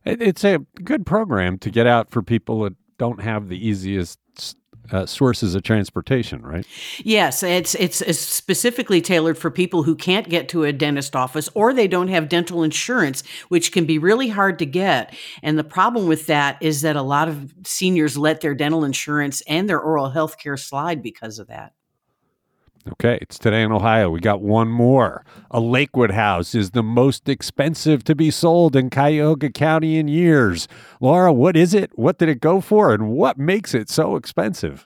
It's 0.04 0.44
a 0.44 0.60
good 0.84 1.06
program 1.06 1.58
to 1.60 1.72
get 1.72 1.88
out 1.88 2.12
for 2.12 2.22
people 2.22 2.62
that 2.64 2.74
don't 2.98 3.22
have 3.22 3.50
the 3.50 3.68
easiest 3.68 4.20
uh, 4.92 5.06
sources 5.06 5.56
of 5.56 5.64
transportation, 5.64 6.42
right? 6.42 6.66
Yes, 7.00 7.44
it's, 7.44 7.76
it's, 7.76 8.02
it's 8.02 8.20
specifically 8.20 9.02
tailored 9.02 9.38
for 9.38 9.52
people 9.52 9.84
who 9.84 9.96
can't 9.96 10.30
get 10.30 10.50
to 10.50 10.64
a 10.64 10.74
dentist 10.74 11.16
office 11.16 11.50
or 11.54 11.74
they 11.74 11.88
don't 11.88 12.08
have 12.08 12.30
dental 12.30 12.64
insurance, 12.64 13.24
which 13.50 13.72
can 13.72 13.86
be 13.86 13.98
really 13.98 14.30
hard 14.30 14.60
to 14.60 14.66
get. 14.66 15.14
And 15.42 15.58
the 15.58 15.64
problem 15.64 16.08
with 16.08 16.28
that 16.28 16.58
is 16.62 16.82
that 16.82 16.96
a 16.96 17.02
lot 17.02 17.28
of 17.28 17.54
seniors 17.66 18.18
let 18.18 18.42
their 18.42 18.56
dental 18.56 18.84
insurance 18.84 19.42
and 19.48 19.70
their 19.70 19.80
oral 19.80 20.10
health 20.10 20.38
care 20.38 20.58
slide 20.58 21.02
because 21.02 21.40
of 21.40 21.48
that. 21.48 21.74
Okay, 22.92 23.18
it's 23.20 23.40
today 23.40 23.64
in 23.64 23.72
Ohio. 23.72 24.12
We 24.12 24.20
got 24.20 24.42
one 24.42 24.68
more. 24.68 25.26
A 25.50 25.60
Lakewood 25.60 26.12
house 26.12 26.54
is 26.54 26.72
the 26.72 26.84
most 26.84 27.28
expensive 27.28 28.04
to 28.04 28.14
be 28.14 28.30
sold 28.30 28.76
in 28.76 28.92
Cuyahoga 28.92 29.50
County 29.50 29.98
in 29.98 30.08
years. 30.08 30.68
Laura, 31.02 31.34
what 31.34 31.58
is 31.58 31.74
it? 31.74 31.92
What 31.96 32.20
did 32.20 32.30
it 32.30 32.42
go 32.42 32.62
for? 32.62 32.94
And 32.94 33.10
what 33.10 33.40
makes 33.40 33.74
it 33.74 33.90
so 33.90 34.16
expensive? 34.16 34.86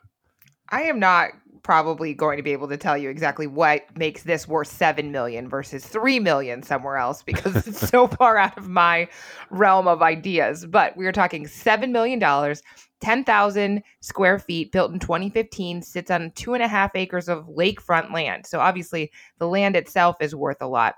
I 0.70 0.84
am 0.84 0.98
not 0.98 1.32
probably 1.62 2.14
going 2.14 2.38
to 2.38 2.44
be 2.44 2.54
able 2.54 2.70
to 2.70 2.78
tell 2.78 2.98
you 2.98 3.10
exactly 3.10 3.48
what 3.48 3.86
makes 3.98 4.24
this 4.24 4.48
worth 4.48 4.70
7 4.70 5.12
million 5.12 5.50
versus 5.50 5.86
3 5.86 6.20
million 6.20 6.64
somewhere 6.64 6.96
else 6.96 7.22
because 7.22 7.56
it's 7.68 7.90
so 7.90 8.08
far 8.08 8.38
out 8.38 8.58
of 8.58 8.70
my 8.70 9.10
realm 9.50 9.90
of 9.90 10.02
ideas. 10.02 10.66
But 10.66 10.96
we 10.96 11.06
are 11.06 11.12
talking 11.12 11.48
7 11.48 11.92
million 11.92 12.18
dollars 12.18 12.64
10,000 13.02 13.84
square 14.02 14.40
feet, 14.40 14.72
built 14.72 14.92
in 14.92 15.00
2015, 15.00 15.82
sits 15.82 16.12
on 16.12 16.32
two 16.36 16.54
and 16.54 16.64
a 16.64 16.68
half 16.68 16.92
acres 16.96 17.30
of 17.30 17.46
lakefront 17.48 18.14
land. 18.14 18.46
So 18.46 18.60
obviously, 18.60 19.12
the 19.38 19.48
land 19.48 19.76
itself 19.76 20.18
is 20.20 20.36
worth 20.36 20.62
a 20.62 20.68
lot. 20.68 20.96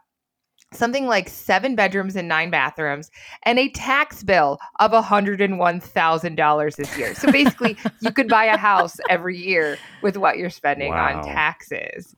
Something 0.73 1.05
like 1.05 1.27
seven 1.27 1.75
bedrooms 1.75 2.15
and 2.15 2.29
nine 2.29 2.49
bathrooms, 2.49 3.11
and 3.43 3.59
a 3.59 3.69
tax 3.69 4.23
bill 4.23 4.57
of 4.79 4.91
$101,000 4.91 6.75
this 6.77 6.97
year. 6.97 7.13
So 7.13 7.29
basically, 7.29 7.77
you 7.99 8.11
could 8.11 8.29
buy 8.29 8.45
a 8.45 8.55
house 8.55 8.97
every 9.09 9.37
year 9.37 9.77
with 10.01 10.15
what 10.15 10.37
you're 10.37 10.49
spending 10.49 10.89
wow. 10.93 11.17
on 11.17 11.25
taxes. 11.25 12.15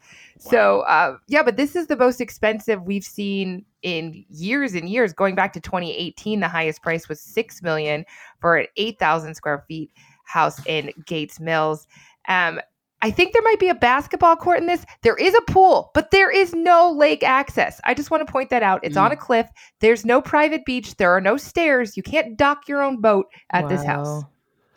So, 0.49 0.81
uh, 0.81 1.15
yeah, 1.27 1.41
but 1.41 1.55
this 1.55 1.73
is 1.73 1.87
the 1.87 1.95
most 1.95 2.19
expensive 2.19 2.83
we've 2.83 3.03
seen 3.03 3.63
in 3.81 4.25
years 4.29 4.73
and 4.73 4.89
years. 4.89 5.13
Going 5.13 5.35
back 5.35 5.53
to 5.53 5.61
2018, 5.61 6.41
the 6.41 6.49
highest 6.49 6.81
price 6.81 7.07
was 7.07 7.21
six 7.21 7.61
million 7.61 8.03
for 8.41 8.57
an 8.57 8.67
8,000 8.75 9.35
square 9.35 9.63
feet 9.69 9.89
house 10.25 10.59
in 10.65 10.91
Gates 11.05 11.39
Mills. 11.39 11.87
Um, 12.27 12.59
I 13.01 13.11
think 13.11 13.31
there 13.31 13.41
might 13.41 13.59
be 13.59 13.69
a 13.69 13.75
basketball 13.75 14.35
court 14.35 14.59
in 14.59 14.65
this. 14.65 14.85
There 15.01 15.15
is 15.15 15.33
a 15.33 15.51
pool, 15.51 15.91
but 15.93 16.11
there 16.11 16.31
is 16.31 16.53
no 16.53 16.91
lake 16.91 17.23
access. 17.23 17.79
I 17.85 17.93
just 17.93 18.11
want 18.11 18.25
to 18.25 18.31
point 18.31 18.49
that 18.49 18.63
out. 18.63 18.81
It's 18.83 18.97
mm. 18.97 19.01
on 19.01 19.11
a 19.13 19.17
cliff. 19.17 19.47
There's 19.79 20.05
no 20.05 20.21
private 20.21 20.65
beach. 20.65 20.95
There 20.95 21.11
are 21.11 21.21
no 21.21 21.37
stairs. 21.37 21.95
You 21.95 22.03
can't 22.03 22.37
dock 22.37 22.67
your 22.67 22.81
own 22.81 22.99
boat 22.99 23.27
at 23.51 23.63
wow. 23.63 23.69
this 23.69 23.83
house. 23.83 24.23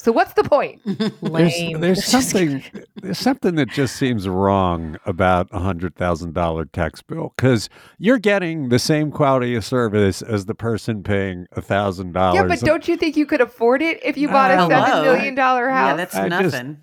So 0.06 0.12
what's 0.12 0.34
the 0.34 0.44
point? 0.44 0.80
there's, 1.20 1.52
there's 1.80 2.04
something 2.12 2.62
there's 2.94 3.18
something 3.18 3.56
that 3.56 3.70
just 3.70 3.96
seems 3.96 4.28
wrong 4.28 4.96
about 5.04 5.48
a 5.50 5.58
hundred 5.58 5.96
thousand 5.96 6.32
dollar 6.32 6.64
tax 6.64 7.02
bill 7.02 7.32
because 7.36 7.68
you're 7.98 8.20
getting 8.20 8.68
the 8.68 8.78
same 8.78 9.10
quality 9.10 9.56
of 9.56 9.64
service 9.64 10.22
as 10.22 10.46
the 10.46 10.54
person 10.54 11.02
paying 11.02 11.48
a 11.56 11.60
thousand 11.60 12.12
dollars. 12.12 12.36
Yeah, 12.36 12.46
but 12.46 12.60
don't 12.60 12.86
you 12.86 12.96
think 12.96 13.16
you 13.16 13.26
could 13.26 13.40
afford 13.40 13.82
it 13.82 13.98
if 14.04 14.16
you 14.16 14.28
bought 14.28 14.52
uh, 14.52 14.68
a 14.68 14.68
seven 14.68 15.02
million 15.02 15.34
dollar 15.34 15.70
house? 15.70 15.90
Yeah, 15.90 15.96
that's 15.96 16.14
I 16.14 16.28
nothing. 16.28 16.78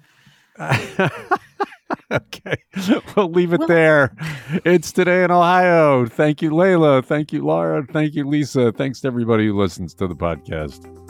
Just, 0.57 1.13
okay, 2.11 2.57
we'll 3.15 3.31
leave 3.31 3.53
it 3.53 3.59
well, 3.59 3.69
there. 3.69 4.13
It's 4.65 4.91
today 4.91 5.23
in 5.23 5.31
Ohio. 5.31 6.07
Thank 6.07 6.41
you, 6.41 6.53
Leila. 6.53 7.01
Thank 7.01 7.31
you, 7.31 7.45
Laura. 7.45 7.85
Thank 7.89 8.15
you, 8.15 8.27
Lisa. 8.27 8.73
Thanks 8.73 8.99
to 8.99 9.07
everybody 9.07 9.47
who 9.47 9.57
listens 9.57 9.93
to 9.93 10.07
the 10.07 10.15
podcast. 10.15 11.02